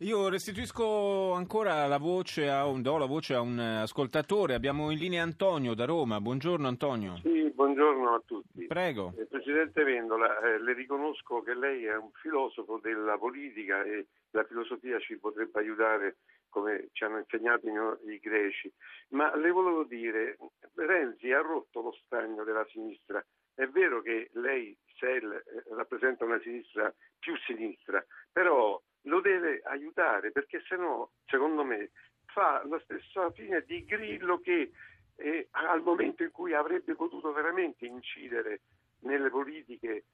Io 0.03 0.27
restituisco 0.27 1.31
ancora 1.31 1.87
la 1.87 1.97
voce 1.97 2.49
a 2.49 2.65
un, 2.65 2.81
do 2.81 2.97
la 2.97 3.05
voce 3.05 3.35
a 3.35 3.39
un 3.39 3.57
ascoltatore. 3.57 4.53
Abbiamo 4.53 4.91
in 4.91 4.97
linea 4.97 5.23
Antonio 5.23 5.73
da 5.75 5.85
Roma. 5.85 6.19
Buongiorno 6.19 6.67
Antonio. 6.67 7.15
Sì, 7.23 7.49
buongiorno 7.49 8.13
a 8.13 8.21
tutti. 8.25 8.65
Prego. 8.67 9.13
Eh, 9.17 9.25
Presidente 9.27 9.81
Vendola, 9.85 10.39
eh, 10.39 10.61
le 10.61 10.73
riconosco 10.73 11.41
che 11.41 11.55
lei 11.55 11.85
è 11.85 11.95
un 11.95 12.11
filosofo 12.11 12.79
della 12.83 13.17
politica 13.17 13.81
e 13.83 14.07
la 14.31 14.43
filosofia 14.43 14.99
ci 14.99 15.17
potrebbe 15.17 15.59
aiutare 15.59 16.17
come 16.49 16.89
ci 16.91 17.05
hanno 17.05 17.19
insegnato 17.19 17.65
i, 17.67 18.11
i 18.11 18.19
greci. 18.19 18.69
Ma 19.11 19.33
le 19.37 19.51
volevo 19.51 19.85
dire, 19.85 20.37
Renzi 20.75 21.31
ha 21.31 21.39
rotto 21.39 21.79
lo 21.79 21.97
stagno 22.03 22.43
della 22.43 22.65
sinistra. 22.71 23.25
È 23.55 23.65
vero 23.67 24.01
che 24.01 24.31
lei, 24.33 24.77
SEL, 24.97 25.31
eh, 25.31 25.63
rappresenta 25.73 26.25
una 26.25 26.41
sinistra 26.41 26.93
più 27.19 27.37
sinistra, 27.37 28.05
però 28.33 28.77
lo 29.03 29.21
deve 29.21 29.61
aiutare 29.65 30.31
perché 30.31 30.61
se 30.67 30.75
no, 30.75 31.11
secondo 31.25 31.63
me, 31.63 31.91
fa 32.25 32.63
la 32.65 32.79
stessa 32.83 33.31
fine 33.31 33.63
di 33.65 33.85
Grillo 33.85 34.39
che 34.39 34.71
eh, 35.15 35.47
al 35.51 35.81
momento 35.81 36.23
in 36.23 36.31
cui 36.31 36.53
avrebbe 36.53 36.95
potuto 36.95 37.31
veramente 37.31 37.85
incidere 37.85 38.61
nelle 38.99 39.29
politiche 39.29 40.05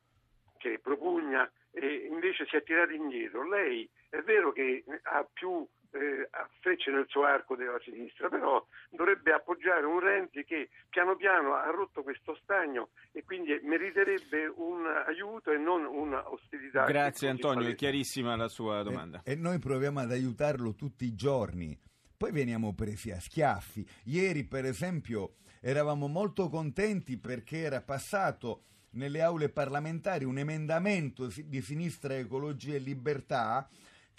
che 0.57 0.79
propugna 0.79 1.49
e 1.71 2.07
invece 2.11 2.45
si 2.47 2.55
è 2.55 2.63
tirato 2.63 2.91
indietro. 2.91 3.47
Lei 3.47 3.89
è 4.09 4.19
vero 4.21 4.51
che 4.51 4.83
ha 5.03 5.25
più 5.31 5.65
eh, 5.91 6.29
frecce 6.59 6.91
nel 6.91 7.05
suo 7.07 7.23
arco 7.23 7.55
della 7.55 7.79
sinistra, 7.83 8.29
però 8.29 8.65
dovrebbe 8.89 9.31
appoggiare 9.31 9.85
un 9.85 9.99
Renzi 9.99 10.43
che 10.43 10.69
piano 10.89 11.15
piano 11.15 11.55
ha 11.55 11.69
rotto 11.69 12.03
questo 12.03 12.37
stagno 12.41 12.89
e 13.11 13.23
quindi 13.23 13.59
meriterebbe 13.63 14.51
un 14.55 14.85
aiuto 15.07 15.51
e 15.51 15.57
non 15.57 15.85
un'ostilità. 15.85 16.85
Grazie 16.85 17.29
Antonio, 17.29 17.67
è 17.67 17.75
chiarissima 17.75 18.35
la 18.35 18.47
sua 18.47 18.83
domanda. 18.83 19.21
E, 19.23 19.33
e 19.33 19.35
noi 19.35 19.59
proviamo 19.59 19.99
ad 19.99 20.11
aiutarlo 20.11 20.75
tutti 20.75 21.05
i 21.05 21.15
giorni. 21.15 21.77
Poi 22.17 22.31
veniamo 22.31 22.73
presi 22.73 23.11
a 23.11 23.19
schiaffi. 23.19 23.87
Ieri, 24.05 24.43
per 24.43 24.65
esempio, 24.65 25.35
eravamo 25.61 26.07
molto 26.07 26.49
contenti 26.49 27.17
perché 27.17 27.59
era 27.59 27.81
passato 27.81 28.63
nelle 28.91 29.21
aule 29.21 29.49
parlamentari 29.49 30.25
un 30.25 30.37
emendamento 30.37 31.29
di 31.45 31.61
sinistra 31.61 32.17
ecologia 32.17 32.75
e 32.75 32.79
libertà 32.79 33.69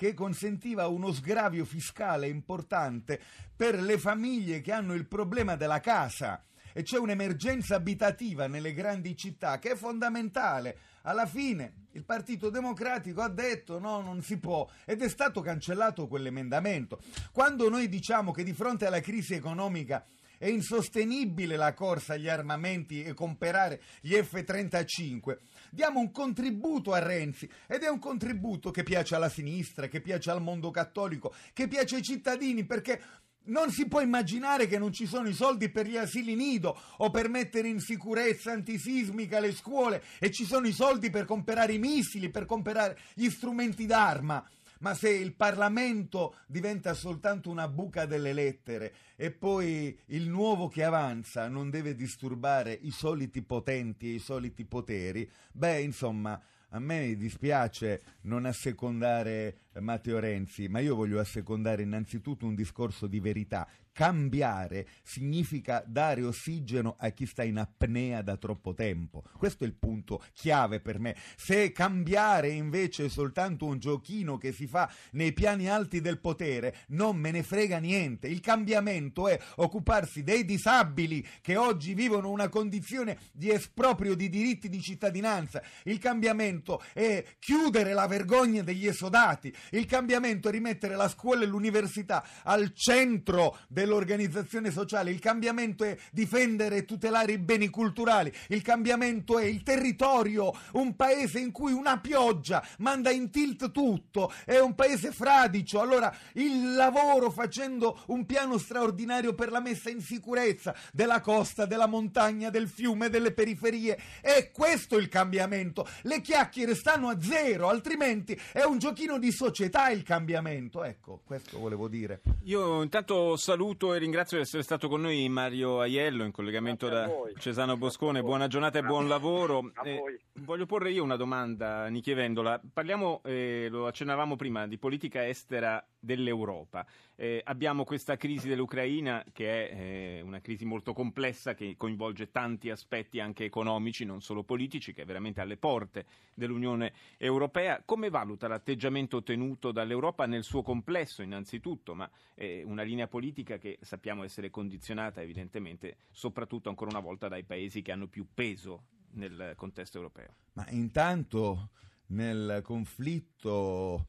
che 0.01 0.15
consentiva 0.15 0.87
uno 0.87 1.13
sgravio 1.13 1.67
fiscale 1.67 2.27
importante 2.27 3.21
per 3.55 3.79
le 3.79 3.99
famiglie 3.99 4.63
che 4.63 4.73
hanno 4.73 4.95
il 4.95 5.07
problema 5.07 5.57
della 5.57 5.81
casa 5.81 6.43
e 6.73 6.83
c'è 6.85 6.97
un'emergenza 6.97 7.75
abitativa 7.75 8.47
nelle 8.47 8.73
grandi 8.73 9.15
città 9.15 9.59
che 9.59 9.73
è 9.73 9.77
fondamentale. 9.77 10.79
Alla 11.03 11.27
fine 11.27 11.89
il 11.93 12.05
Partito 12.05 12.49
Democratico 12.49 13.21
ha 13.21 13.29
detto 13.29 13.79
no, 13.79 14.01
non 14.01 14.23
si 14.23 14.39
può 14.39 14.67
ed 14.87 15.03
è 15.03 15.09
stato 15.11 15.43
cancellato 15.43 16.09
quell'emendamento. 16.09 17.03
Quando 17.31 17.69
noi 17.69 17.91
diciamo 17.91 18.33
che 18.33 18.43
di 18.43 18.55
fronte 18.55 18.87
alla 18.87 19.01
crisi 19.01 19.35
economica 19.35 20.03
è 20.41 20.49
insostenibile 20.49 21.57
la 21.57 21.75
corsa 21.75 22.15
agli 22.15 22.27
armamenti 22.27 23.03
e 23.03 23.13
comprare 23.13 23.83
gli 24.01 24.15
F-35. 24.15 25.37
Diamo 25.69 26.01
un 26.01 26.11
contributo 26.11 26.95
a 26.95 26.99
Renzi 26.99 27.47
ed 27.67 27.83
è 27.83 27.91
un 27.91 27.99
contributo 27.99 28.71
che 28.71 28.83
piace 28.83 29.15
alla 29.15 29.29
sinistra, 29.29 29.87
che 29.89 30.01
piace 30.01 30.31
al 30.31 30.41
mondo 30.41 30.71
cattolico, 30.71 31.35
che 31.53 31.69
piace 31.69 31.97
ai 31.97 32.03
cittadini 32.03 32.65
perché 32.65 33.03
non 33.49 33.71
si 33.71 33.87
può 33.87 34.01
immaginare 34.01 34.67
che 34.67 34.79
non 34.79 34.95
ci 34.95 35.05
sono 35.05 35.29
i 35.29 35.35
soldi 35.35 35.69
per 35.69 35.87
gli 35.87 35.99
asili 35.99 36.35
nido 36.35 36.75
o 36.97 37.11
per 37.11 37.29
mettere 37.29 37.69
in 37.69 37.81
sicurezza 37.81 38.51
antisismica 38.51 39.41
le 39.41 39.53
scuole 39.53 40.03
e 40.19 40.31
ci 40.31 40.47
sono 40.47 40.67
i 40.67 40.73
soldi 40.73 41.11
per 41.11 41.27
comprare 41.27 41.75
i 41.75 41.79
missili, 41.79 42.31
per 42.31 42.47
comprare 42.47 42.99
gli 43.13 43.29
strumenti 43.29 43.85
d'arma 43.85 44.43
ma 44.81 44.95
se 44.95 45.11
il 45.11 45.35
Parlamento 45.35 46.37
diventa 46.47 46.95
soltanto 46.95 47.51
una 47.51 47.69
buca 47.69 48.07
delle 48.07 48.33
lettere 48.33 48.95
e 49.17 49.31
poi 49.31 49.99
il 50.07 50.29
nuovo 50.29 50.69
che 50.69 50.85
avanza 50.85 51.49
non 51.49 51.71
deve 51.71 51.95
disturbare 51.95 52.73
i 52.73 52.91
soliti 52.91 53.43
potenti 53.43 54.11
e 54.11 54.15
i 54.15 54.19
soliti 54.19 54.65
poteri, 54.65 55.31
beh, 55.53 55.81
insomma, 55.81 56.41
a 56.71 56.79
me 56.79 57.17
dispiace 57.17 58.03
non 58.23 58.45
assecondare 58.45 59.69
Matteo 59.79 60.19
Renzi, 60.19 60.67
ma 60.69 60.81
io 60.81 60.97
voglio 60.97 61.21
assecondare 61.21 61.83
innanzitutto 61.83 62.45
un 62.45 62.55
discorso 62.57 63.07
di 63.07 63.21
verità. 63.21 63.69
Cambiare 63.93 64.89
significa 65.03 65.85
dare 65.87 66.23
ossigeno 66.23 66.97
a 66.99 67.11
chi 67.11 67.27
sta 67.27 67.43
in 67.43 67.59
apnea 67.59 68.23
da 68.23 68.37
troppo 68.37 68.75
tempo. 68.75 69.23
Questo 69.37 69.65
è 69.65 69.67
il 69.67 69.75
punto 69.75 70.25
chiave 70.33 70.81
per 70.81 70.99
me. 70.99 71.17
Se 71.37 71.71
cambiare 71.71 72.49
invece 72.49 73.05
è 73.05 73.09
soltanto 73.09 73.67
un 73.67 73.79
giochino 73.79 74.39
che 74.39 74.53
si 74.53 74.67
fa 74.67 74.91
nei 75.13 75.33
piani 75.33 75.69
alti 75.69 76.01
del 76.01 76.19
potere, 76.19 76.75
non 76.89 77.17
me 77.17 77.31
ne 77.31 77.43
frega 77.43 77.79
niente. 77.79 78.27
Il 78.27 78.41
cambiamento 78.41 79.29
è 79.29 79.39
occuparsi 79.57 80.23
dei 80.23 80.45
disabili 80.45 81.25
che 81.41 81.57
oggi 81.57 81.95
vivono 81.95 82.31
una 82.31 82.49
condizione 82.49 83.19
di 83.33 83.51
esproprio 83.51 84.15
di 84.15 84.29
diritti 84.29 84.69
di 84.69 84.81
cittadinanza. 84.81 85.63
Il 85.85 85.99
cambiamento 85.99 86.83
è 86.93 87.25
chiudere 87.39 87.93
la 87.93 88.07
vergogna 88.07 88.63
degli 88.63 88.87
esodati. 88.87 89.53
Il 89.71 89.87
cambiamento 89.87 90.49
è 90.49 90.51
rimettere 90.51 90.97
la 90.97 91.09
scuola 91.09 91.43
e 91.43 91.47
l'università 91.47 92.25
al 92.43 92.73
centro 92.75 93.59
dell'organizzazione 93.69 94.71
sociale. 94.71 95.11
Il 95.11 95.21
cambiamento 95.21 95.85
è 95.85 95.97
difendere 96.11 96.77
e 96.77 96.85
tutelare 96.85 97.33
i 97.33 97.39
beni 97.39 97.69
culturali. 97.69 98.33
Il 98.49 98.63
cambiamento 98.63 99.39
è 99.39 99.45
il 99.45 99.63
territorio, 99.63 100.53
un 100.73 100.97
paese 100.97 101.39
in 101.39 101.53
cui 101.53 101.73
una 101.73 101.99
pioggia 101.99 102.67
manda 102.79 103.11
in 103.11 103.31
tilt 103.31 103.71
tutto, 103.71 104.33
è 104.45 104.59
un 104.59 104.75
paese 104.75 105.13
fradicio. 105.13 105.81
Allora 105.81 106.15
il 106.35 106.75
lavoro 106.75 107.31
facendo 107.31 108.03
un 108.07 108.27
piano 108.27 108.59
straordinario 108.59 109.35
per 109.35 109.51
la 109.51 109.61
messa 109.61 109.91
in 109.91 110.01
sicurezza 110.01 110.75
della 110.93 111.21
costa, 111.21 111.67
della 111.67 111.87
montagna, 111.87 112.51
del 112.51 112.69
fiume, 112.69 113.09
delle 113.09 113.33
periferie. 113.33 113.99
È 114.21 114.51
questo 114.53 114.97
il 114.97 115.09
cambiamento. 115.09 115.87
Le 116.03 116.21
chiacchiere 116.21 116.75
stanno 116.75 117.09
a 117.09 117.21
zero, 117.21 117.69
altrimenti 117.69 118.39
è 118.53 118.63
un 118.63 118.79
giochino 118.79 119.19
di 119.19 119.31
società 119.31 119.50
società 119.51 119.91
il 119.91 120.05
cambiamento. 120.05 120.85
Ecco, 120.85 121.21
questo 121.25 121.59
volevo 121.59 121.89
dire. 121.89 122.21
Io 122.45 122.83
intanto 122.83 123.37
saluto 123.37 123.95
e 123.95 123.99
ringrazio 123.99 124.37
di 124.37 124.45
essere 124.45 124.63
stato 124.63 124.89
con 124.89 125.01
noi 125.01 125.29
Mario 125.29 125.81
Aiello 125.81 126.25
in 126.25 126.31
collegamento 126.31 126.89
da 126.89 127.11
Cesano 127.37 127.77
Boscone. 127.77 128.23
Buona 128.23 128.47
giornata 128.47 128.79
e 128.79 128.83
buon 128.83 129.09
lavoro. 129.09 129.73
Eh, 129.83 130.21
voglio 130.35 130.67
porre 130.67 130.93
io 130.93 131.03
una 131.03 131.17
domanda 131.17 131.83
a 131.83 131.89
Nichi 131.89 132.15
Vendola. 132.15 132.61
Parliamo, 132.73 133.23
eh, 133.25 133.67
lo 133.69 133.89
accennavamo 133.89 134.37
prima, 134.37 134.69
di 134.69 134.79
politica 134.79 135.27
estera 135.27 135.85
dell'Europa. 136.01 136.85
Eh, 137.15 137.43
abbiamo 137.45 137.85
questa 137.85 138.17
crisi 138.17 138.49
dell'Ucraina 138.49 139.25
che 139.33 139.69
è 139.69 139.75
eh, 139.75 140.21
una 140.23 140.41
crisi 140.41 140.65
molto 140.65 140.93
complessa 140.93 141.55
che 141.55 141.75
coinvolge 141.77 142.31
tanti 142.31 142.71
aspetti 142.71 143.21
anche 143.21 143.45
economici, 143.45 144.05
non 144.05 144.23
solo 144.23 144.43
politici, 144.43 144.93
che 144.93 145.03
è 145.03 145.05
veramente 145.05 145.41
alle 145.41 145.59
porte 145.59 146.07
dell'Unione 146.35 146.93
Europea. 147.19 147.83
Come 147.85 148.09
valuta 148.09 148.49
l'atteggiamento 148.49 149.23
tenuto 149.23 149.71
dall'Europa 149.71 150.27
nel 150.27 150.43
suo 150.43 150.63
complesso 150.63 151.23
innanzitutto, 151.23 151.95
ma 151.95 152.11
è 152.35 152.63
una 152.65 152.83
linea 152.83 153.07
politica 153.07 153.59
che 153.59 153.79
sappiamo 153.83 154.25
essere 154.25 154.51
condizionata 154.51 155.21
evidentemente 155.21 155.99
soprattutto 156.11 156.71
ancora 156.71 156.91
una 156.91 157.01
volta 157.01 157.29
dai 157.29 157.45
paesi 157.45 157.83
che 157.83 157.93
hanno 157.93 158.09
più 158.09 158.27
peso 158.33 158.85
nel 159.13 159.53
contesto 159.57 159.99
europeo? 159.99 160.35
Ma 160.55 160.67
intanto 160.71 161.71
nel 162.07 162.61
conflitto 162.63 164.07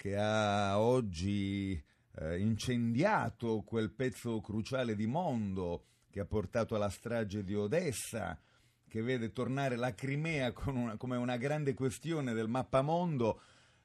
che 0.00 0.16
ha 0.16 0.80
oggi 0.80 1.78
eh, 2.20 2.38
incendiato 2.38 3.60
quel 3.60 3.90
pezzo 3.90 4.40
cruciale 4.40 4.96
di 4.96 5.06
mondo 5.06 5.84
che 6.08 6.20
ha 6.20 6.24
portato 6.24 6.74
alla 6.74 6.88
strage 6.88 7.44
di 7.44 7.54
Odessa, 7.54 8.40
che 8.88 9.02
vede 9.02 9.30
tornare 9.30 9.76
la 9.76 9.94
Crimea 9.94 10.54
una, 10.68 10.96
come 10.96 11.18
una 11.18 11.36
grande 11.36 11.74
questione 11.74 12.32
del 12.32 12.48
mappamondo, 12.48 13.42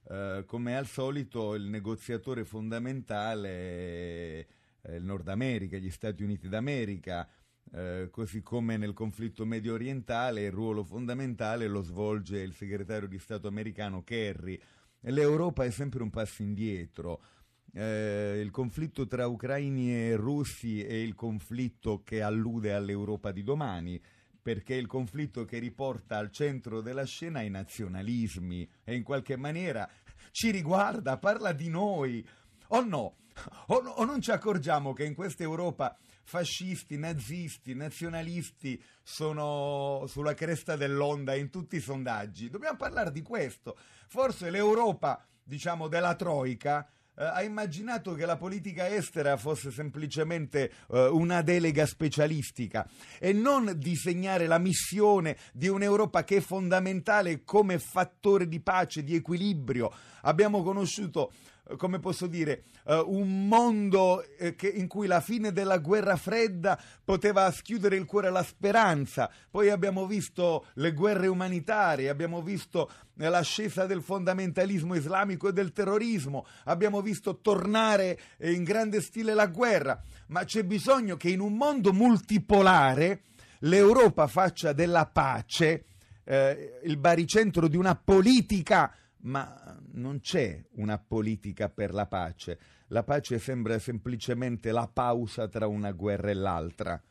eh, 0.08 0.46
come 0.48 0.78
al 0.78 0.86
solito 0.86 1.54
il 1.54 1.64
negoziatore 1.64 2.46
fondamentale 2.46 4.48
è 4.80 4.94
il 4.94 5.04
Nord 5.04 5.28
America, 5.28 5.76
gli 5.76 5.92
Stati 5.92 6.24
Uniti 6.24 6.48
d'America, 6.48 7.28
eh, 7.74 8.08
così 8.10 8.42
come 8.42 8.78
nel 8.78 8.94
conflitto 8.94 9.44
medio 9.44 9.74
orientale 9.74 10.46
il 10.46 10.52
ruolo 10.54 10.86
fondamentale 10.86 11.68
lo 11.68 11.82
svolge 11.82 12.40
il 12.40 12.54
segretario 12.54 13.10
di 13.10 13.20
Stato 13.20 13.50
americano 13.50 14.02
Kerry 14.02 14.58
l'Europa 15.12 15.64
è 15.64 15.72
sempre 15.72 16.04
un 16.04 16.10
passo 16.10 16.42
indietro. 16.42 17.22
Eh, 17.74 18.40
il 18.42 18.52
conflitto 18.52 19.06
tra 19.06 19.28
ucraini 19.28 19.94
e 19.94 20.16
russi 20.16 20.84
è 20.84 20.94
il 20.94 21.14
conflitto 21.14 22.04
che 22.04 22.22
allude 22.22 22.74
all'Europa 22.74 23.32
di 23.32 23.44
domani, 23.44 24.02
perché 24.42 24.76
è 24.76 24.78
il 24.78 24.88
conflitto 24.88 25.44
che 25.44 25.60
riporta 25.60 26.18
al 26.18 26.32
centro 26.32 26.82
della 26.82 27.06
scena 27.06 27.42
i 27.42 27.50
nazionalismi 27.50 28.70
e 28.84 28.96
in 28.96 29.04
qualche 29.04 29.36
maniera 29.36 29.90
ci 30.32 30.52
riguarda, 30.52 31.18
parla 31.18 31.52
di 31.52 31.70
noi. 31.70 32.26
O 32.70 32.82
no? 32.82 33.18
O, 33.68 33.76
o 33.76 34.06
non 34.06 34.22
ci 34.22 34.32
accorgiamo 34.32 34.94
che 34.94 35.04
in 35.04 35.14
questa 35.14 35.44
Europa 35.44 35.98
fascisti, 36.26 36.98
nazisti, 36.98 37.76
nazionalisti 37.76 38.82
sono 39.04 40.06
sulla 40.08 40.34
cresta 40.34 40.76
dell'onda 40.76 41.36
in 41.36 41.50
tutti 41.50 41.78
i 41.78 41.82
sondaggi. 41.82 42.50
Dobbiamo 42.50 42.78
parlare 42.78 43.12
di 43.12 43.22
questo. 43.22 43.78
Forse 44.08 44.50
l'Europa, 44.50 45.26
diciamo, 45.44 45.88
della 45.88 46.16
Troica 46.16 46.90
eh, 47.18 47.24
ha 47.24 47.44
immaginato 47.44 48.14
che 48.16 48.26
la 48.26 48.38
politica 48.38 48.88
estera 48.88 49.38
fosse 49.38 49.72
semplicemente 49.72 50.72
eh, 50.90 51.08
una 51.08 51.42
delega 51.44 51.86
specialistica 51.86 52.90
e 53.20 53.32
non 53.32 53.74
disegnare 53.78 54.48
la 54.48 54.58
missione 54.58 55.38
di 55.54 55.68
un'Europa 55.68 56.24
che 56.24 56.38
è 56.38 56.42
fondamentale 56.42 57.44
come 57.44 57.78
fattore 57.80 58.48
di 58.48 58.60
pace, 58.60 59.04
di 59.04 59.16
equilibrio. 59.16 59.94
Abbiamo 60.22 60.64
conosciuto 60.64 61.32
come 61.78 62.00
posso 62.00 62.28
dire, 62.28 62.66
uh, 62.86 63.04
un 63.08 63.48
mondo 63.48 64.24
eh, 64.38 64.56
che, 64.56 64.68
in 64.68 64.88
cui 64.88 65.08
la 65.08 65.20
fine 65.20 65.52
della 65.52 65.80
guerra 65.80 66.16
fredda 66.16 66.80
poteva 67.04 67.50
schiudere 67.52 67.96
il 67.96 68.06
cuore 68.06 68.28
alla 68.28 68.44
speranza. 68.44 69.32
Poi 69.50 69.70
abbiamo 69.70 70.06
visto 70.06 70.68
le 70.76 70.94
guerre 70.94 71.28
umanitarie, 71.28 72.10
abbiamo 72.10 72.42
visto 72.42 72.90
eh, 73.18 73.30
l'ascesa 73.30 73.86
del 73.86 74.04
fondamentalismo 74.04 74.96
islamico 74.96 75.48
e 75.48 75.54
del 75.54 75.72
terrorismo, 75.72 76.46
abbiamo 76.66 77.02
visto 77.02 77.40
tornare 77.40 78.20
eh, 78.38 78.52
in 78.52 78.64
grande 78.64 79.02
stile 79.02 79.34
la 79.34 79.48
guerra, 79.48 80.00
ma 80.28 80.44
c'è 80.44 80.64
bisogno 80.64 81.18
che 81.18 81.30
in 81.30 81.40
un 81.40 81.56
mondo 81.56 81.92
multipolare 81.94 83.22
l'Europa 83.60 84.28
faccia 84.28 84.74
della 84.74 85.08
pace 85.08 85.86
eh, 86.24 86.80
il 86.84 86.98
baricentro 86.98 87.68
di 87.68 87.78
una 87.78 87.96
politica 87.96 88.94
ma 89.26 89.76
non 89.96 90.20
c'è 90.20 90.64
una 90.76 90.98
politica 90.98 91.70
per 91.70 91.94
la 91.94 92.06
pace. 92.06 92.60
La 92.88 93.04
pace 93.04 93.40
sembra 93.40 93.80
semplicemente 93.80 94.72
la 94.72 94.90
pausa 94.92 95.48
tra 95.48 95.68
una 95.68 95.92
guerra 95.92 96.30
e 96.30 96.34
l'altra. 96.34 97.02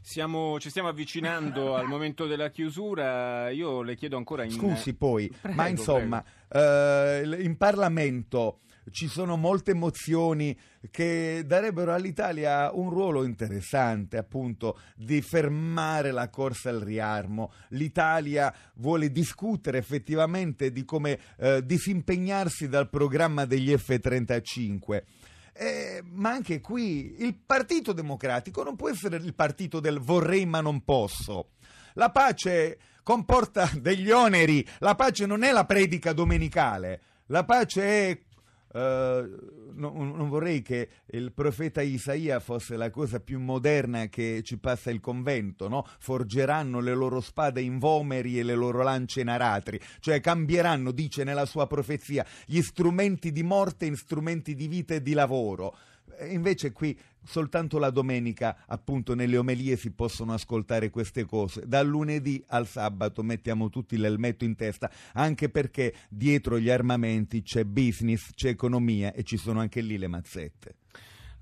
Siamo, 0.00 0.58
ci 0.58 0.68
stiamo 0.68 0.88
avvicinando 0.88 1.76
al 1.76 1.86
momento 1.86 2.26
della 2.26 2.50
chiusura. 2.50 3.50
Io 3.50 3.82
le 3.82 3.94
chiedo 3.94 4.16
ancora 4.16 4.42
in... 4.42 4.50
Scusi 4.50 4.94
poi, 4.94 5.28
prego, 5.28 5.56
ma 5.56 5.68
insomma, 5.68 6.24
eh, 6.48 7.38
in 7.40 7.56
Parlamento 7.56 8.60
ci 8.90 9.08
sono 9.08 9.36
molte 9.36 9.74
mozioni 9.74 10.56
che 10.90 11.44
darebbero 11.46 11.92
all'Italia 11.92 12.72
un 12.72 12.90
ruolo 12.90 13.24
interessante, 13.24 14.16
appunto, 14.16 14.78
di 14.96 15.20
fermare 15.22 16.10
la 16.10 16.28
corsa 16.28 16.70
al 16.70 16.80
riarmo. 16.80 17.52
L'Italia 17.68 18.52
vuole 18.74 19.10
discutere 19.10 19.78
effettivamente 19.78 20.72
di 20.72 20.84
come 20.84 21.18
eh, 21.38 21.64
disimpegnarsi 21.64 22.68
dal 22.68 22.88
programma 22.88 23.44
degli 23.44 23.72
F-35. 23.72 25.02
Eh, 25.54 26.02
ma 26.04 26.30
anche 26.30 26.60
qui 26.60 27.16
il 27.18 27.36
Partito 27.36 27.92
Democratico 27.92 28.62
non 28.62 28.74
può 28.74 28.88
essere 28.88 29.16
il 29.16 29.34
partito 29.34 29.80
del 29.80 30.00
vorrei 30.00 30.46
ma 30.46 30.60
non 30.60 30.82
posso. 30.82 31.50
La 31.94 32.10
pace 32.10 32.78
comporta 33.02 33.70
degli 33.78 34.10
oneri, 34.10 34.66
la 34.78 34.94
pace 34.94 35.26
non 35.26 35.42
è 35.42 35.52
la 35.52 35.66
predica 35.66 36.12
domenicale, 36.12 37.00
la 37.26 37.44
pace 37.44 37.82
è 37.82 38.18
no, 38.72 39.92
non 39.92 40.28
vorrei 40.28 40.62
che 40.62 40.88
il 41.06 41.32
profeta 41.32 41.82
Isaia 41.82 42.40
fosse 42.40 42.76
la 42.76 42.90
cosa 42.90 43.20
più 43.20 43.38
moderna 43.38 44.06
che 44.06 44.42
ci 44.42 44.58
passa 44.58 44.90
il 44.90 45.00
convento, 45.00 45.68
no? 45.68 45.86
Forgeranno 45.98 46.80
le 46.80 46.94
loro 46.94 47.20
spade 47.20 47.60
in 47.60 47.78
vomeri 47.78 48.38
e 48.38 48.42
le 48.42 48.54
loro 48.54 48.82
lance 48.82 49.20
in 49.20 49.28
aratri, 49.28 49.80
cioè 50.00 50.20
cambieranno, 50.20 50.90
dice 50.90 51.24
nella 51.24 51.46
sua 51.46 51.66
profezia, 51.66 52.24
gli 52.46 52.60
strumenti 52.62 53.32
di 53.32 53.42
morte 53.42 53.86
in 53.86 53.96
strumenti 53.96 54.54
di 54.54 54.68
vita 54.68 54.94
e 54.94 55.02
di 55.02 55.12
lavoro. 55.12 55.76
Invece 56.28 56.72
qui 56.72 56.98
soltanto 57.24 57.78
la 57.78 57.90
domenica, 57.90 58.64
appunto, 58.66 59.14
nelle 59.14 59.36
omelie 59.36 59.76
si 59.76 59.90
possono 59.92 60.32
ascoltare 60.32 60.90
queste 60.90 61.24
cose. 61.24 61.62
Dal 61.66 61.86
lunedì 61.86 62.42
al 62.48 62.66
sabato 62.66 63.22
mettiamo 63.22 63.68
tutti 63.70 63.96
l'elmetto 63.96 64.44
in 64.44 64.56
testa, 64.56 64.90
anche 65.14 65.48
perché 65.48 65.94
dietro 66.08 66.58
gli 66.58 66.70
armamenti 66.70 67.42
c'è 67.42 67.64
business, 67.64 68.32
c'è 68.34 68.48
economia 68.48 69.12
e 69.12 69.22
ci 69.22 69.36
sono 69.36 69.60
anche 69.60 69.80
lì 69.80 69.98
le 69.98 70.08
mazzette. 70.08 70.76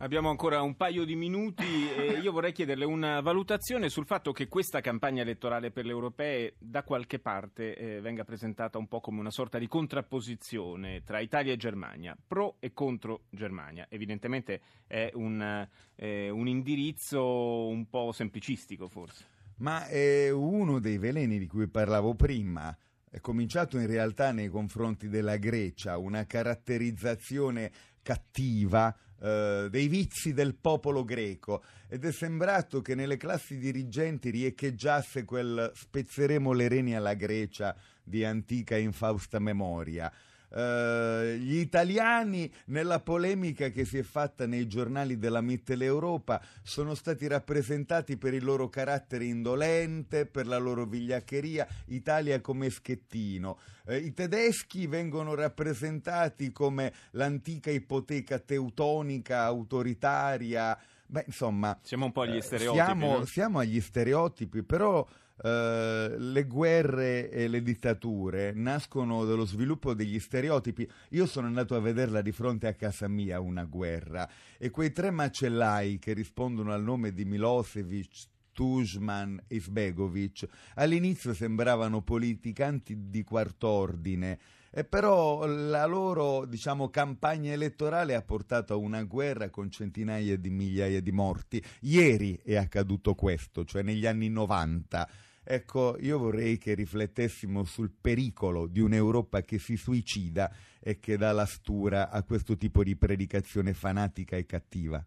Abbiamo 0.03 0.31
ancora 0.31 0.63
un 0.63 0.77
paio 0.77 1.05
di 1.05 1.15
minuti 1.15 1.93
e 1.95 2.21
io 2.25 2.33
vorrei 2.33 2.53
chiederle 2.53 2.87
una 2.87 3.21
valutazione 3.21 3.91
sul 3.91 4.07
fatto 4.07 4.33
che 4.33 4.49
questa 4.49 4.81
campagna 4.81 5.21
elettorale 5.21 5.71
per 5.71 5.85
le 5.85 5.91
europee 5.91 6.55
da 6.59 6.85
qualche 6.85 7.19
parte 7.19 7.77
eh, 7.77 8.01
venga 8.01 8.25
presentata 8.25 8.79
un 8.79 8.89
po' 8.89 9.01
come 9.01 9.21
una 9.21 9.31
sorta 9.31 9.59
di 9.59 9.67
contrapposizione 9.67 11.03
tra 11.05 11.21
Italia 11.21 11.53
e 11.53 11.59
Germania, 11.59 12.17
pro 12.27 12.57
e 12.61 12.73
contro 12.73 13.25
Germania. 13.29 13.89
Evidentemente 13.91 14.63
è 14.87 15.11
un, 15.13 15.69
eh, 15.97 16.31
un 16.31 16.49
indirizzo 16.49 17.67
un 17.67 17.87
po' 17.91 18.11
semplicistico 18.13 18.89
forse. 18.89 19.27
Ma 19.59 19.87
è 19.87 20.31
uno 20.31 20.79
dei 20.79 20.97
veleni 20.97 21.39
di 21.39 21.47
cui 21.47 21.69
parlavo 21.69 22.15
prima 22.15 22.75
è 23.11 23.21
cominciato 23.21 23.77
in 23.77 23.87
realtà 23.87 24.33
nei 24.33 24.49
confronti 24.49 25.09
della 25.09 25.37
Grecia, 25.37 25.99
una 25.99 26.25
caratterizzazione 26.25 27.71
cattiva 28.03 28.97
eh, 29.21 29.69
dei 29.71 29.89
vizi 29.89 30.33
del 30.33 30.55
popolo 30.55 31.05
greco 31.05 31.63
ed 31.89 32.05
è 32.05 32.13
sembrato 32.13 32.81
che 32.81 32.95
nelle 32.95 33.17
classi 33.17 33.59
dirigenti 33.59 34.31
riecheggiasse 34.31 35.25
quel 35.25 35.71
spezzeremo 35.75 36.53
le 36.53 36.69
reni 36.69 36.97
alla 36.97 37.15
Grecia 37.15 37.77
di 38.03 38.25
antica 38.25 38.77
e 38.77 38.81
infausta 38.81 39.39
memoria. 39.39 40.11
Uh, 40.53 41.37
gli 41.37 41.59
italiani 41.59 42.53
nella 42.67 42.99
polemica 42.99 43.69
che 43.69 43.85
si 43.85 43.99
è 43.99 44.03
fatta 44.03 44.47
nei 44.47 44.67
giornali 44.67 45.17
della 45.17 45.41
Mitteleuropa 45.41 46.43
sono 46.63 46.97
stati 46.97 47.29
rappresentati 47.29 48.17
per 48.17 48.35
il 48.35 48.43
loro 48.43 48.69
carattere 48.69 49.27
indolente, 49.27 50.27
per 50.27 50.49
la 50.49 50.59
loro 50.59 50.87
vigliaccheria, 50.87 51.69
Italia 51.87 52.41
come 52.41 52.69
schettino. 52.69 53.59
Uh, 53.85 53.93
I 53.93 54.13
tedeschi 54.13 54.89
vengono 54.89 55.35
rappresentati 55.35 56.51
come 56.51 56.93
l'antica 57.13 57.71
ipoteca 57.71 58.41
teutonica, 58.41 59.45
autoritaria. 59.45 60.77
Beh, 61.11 61.25
insomma, 61.27 61.77
siamo 61.83 62.05
un 62.05 62.13
po' 62.13 62.21
agli 62.21 62.41
stereotipi. 62.41 62.85
Siamo, 62.85 63.19
no? 63.19 63.25
siamo 63.25 63.59
agli 63.59 63.81
stereotipi, 63.81 64.63
però 64.63 65.07
Uh, 65.43 66.19
le 66.19 66.45
guerre 66.45 67.31
e 67.31 67.49
le 67.49 67.63
dittature 67.63 68.53
nascono 68.55 69.25
dallo 69.25 69.47
sviluppo 69.47 69.95
degli 69.95 70.19
stereotipi. 70.21 70.87
Io 71.13 71.25
sono 71.25 71.47
andato 71.47 71.75
a 71.75 71.81
vederla 71.81 72.21
di 72.21 72.31
fronte 72.31 72.67
a 72.67 72.75
casa 72.75 73.09
mia 73.09 73.41
una 73.41 73.65
guerra 73.65 74.29
e 74.59 74.69
quei 74.69 74.93
tre 74.93 75.11
macellai 75.11 75.99
che 75.99 76.13
rispondono 76.13 76.75
al 76.75 76.83
nome 76.83 77.15
di 77.15 77.25
Milosevic, 77.25 78.27
Tuzman 78.53 79.45
e 79.47 79.61
Sbegovic 79.61 80.47
all'inizio 80.75 81.33
sembravano 81.33 82.03
politicanti 82.03 83.09
di 83.09 83.25
quart'ordine. 83.25 84.39
E 84.71 84.85
però 84.85 85.47
la 85.47 85.85
loro 85.87 86.45
diciamo, 86.47 86.91
campagna 86.91 87.53
elettorale 87.53 88.15
ha 88.15 88.23
portato 88.23 88.75
a 88.75 88.77
una 88.77 89.03
guerra 89.03 89.51
con 89.51 89.71
centinaia 89.71 90.37
di 90.37 90.51
migliaia 90.51 91.01
di 91.01 91.13
morti. 91.13 91.63
Ieri 91.81 92.41
è 92.45 92.57
accaduto 92.57 93.15
questo, 93.15 93.65
cioè 93.65 93.83
negli 93.83 94.07
anni 94.07 94.29
90 94.29 95.09
Ecco, 95.43 95.97
io 95.99 96.19
vorrei 96.19 96.59
che 96.59 96.75
riflettessimo 96.75 97.65
sul 97.65 97.91
pericolo 97.99 98.67
di 98.67 98.81
un'Europa 98.81 99.43
che 99.43 99.59
si 99.59 99.77
suicida 99.77 100.55
e 100.79 101.01
che 101.01 101.17
dà 101.17 101.33
la 101.33 101.47
stura 101.47 102.11
a 102.11 102.23
questo 102.23 102.57
tipo 102.57 102.85
di 102.85 102.97
predicazione 102.97 103.73
fanatica 103.73 104.37
e 104.37 104.47
cattiva. 104.47 105.05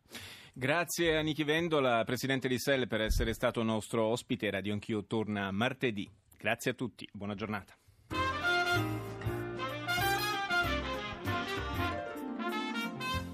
Grazie 0.51 1.17
a 1.17 1.21
Nichi 1.21 1.43
Vendola, 1.43 2.03
presidente 2.03 2.47
di 2.47 2.59
SEL, 2.59 2.87
per 2.87 3.01
essere 3.01 3.33
stato 3.33 3.63
nostro 3.63 4.03
ospite. 4.03 4.51
Radio 4.51 4.73
Anch'io 4.73 5.05
torna 5.05 5.49
martedì. 5.51 6.09
Grazie 6.37 6.71
a 6.71 6.73
tutti, 6.73 7.07
buona 7.11 7.35
giornata. 7.35 7.73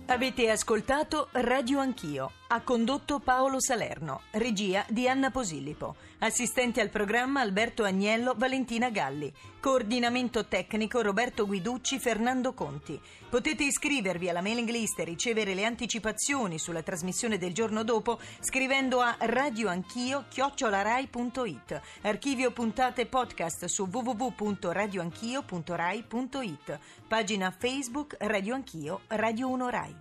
Avete 0.10 0.50
ascoltato 0.50 1.28
Radio 1.34 1.78
Anch'io. 1.78 2.32
Ha 2.48 2.62
condotto 2.62 3.19
Paolo 3.19 3.62
Salerno. 3.62 4.22
Regia 4.32 4.84
di 4.89 5.08
Anna 5.08 5.30
Posillipo. 5.30 5.95
Assistente 6.21 6.82
al 6.82 6.89
programma 6.89 7.39
Alberto 7.39 7.86
Agnello, 7.86 8.34
Valentina 8.36 8.89
Galli. 8.89 9.32
Coordinamento 9.62 10.47
tecnico 10.47 11.01
Roberto 11.01 11.45
Guiducci, 11.45 11.97
Fernando 11.97 12.53
Conti. 12.53 12.99
Potete 13.29 13.63
iscrivervi 13.63 14.27
alla 14.27 14.41
mailing 14.41 14.67
list 14.67 14.99
e 14.99 15.05
ricevere 15.05 15.53
le 15.53 15.63
anticipazioni 15.63 16.60
sulla 16.60 16.84
trasmissione 16.84 17.38
del 17.38 17.53
giorno 17.53 17.84
dopo 17.84 18.19
scrivendo 18.41 18.99
a 18.99 19.15
radioanchio-rai.it. 19.17 21.82
Archivio 22.01 22.51
puntate 22.51 23.05
podcast 23.05 23.63
su 23.65 23.88
www.radioanchio.rai.it. 23.89 26.79
Pagina 27.08 27.55
Facebook 27.58 28.17
Radio 28.19 28.55
Anch'io, 28.55 29.03
Radio 29.08 29.47
1 29.47 29.69
Rai. 29.69 29.95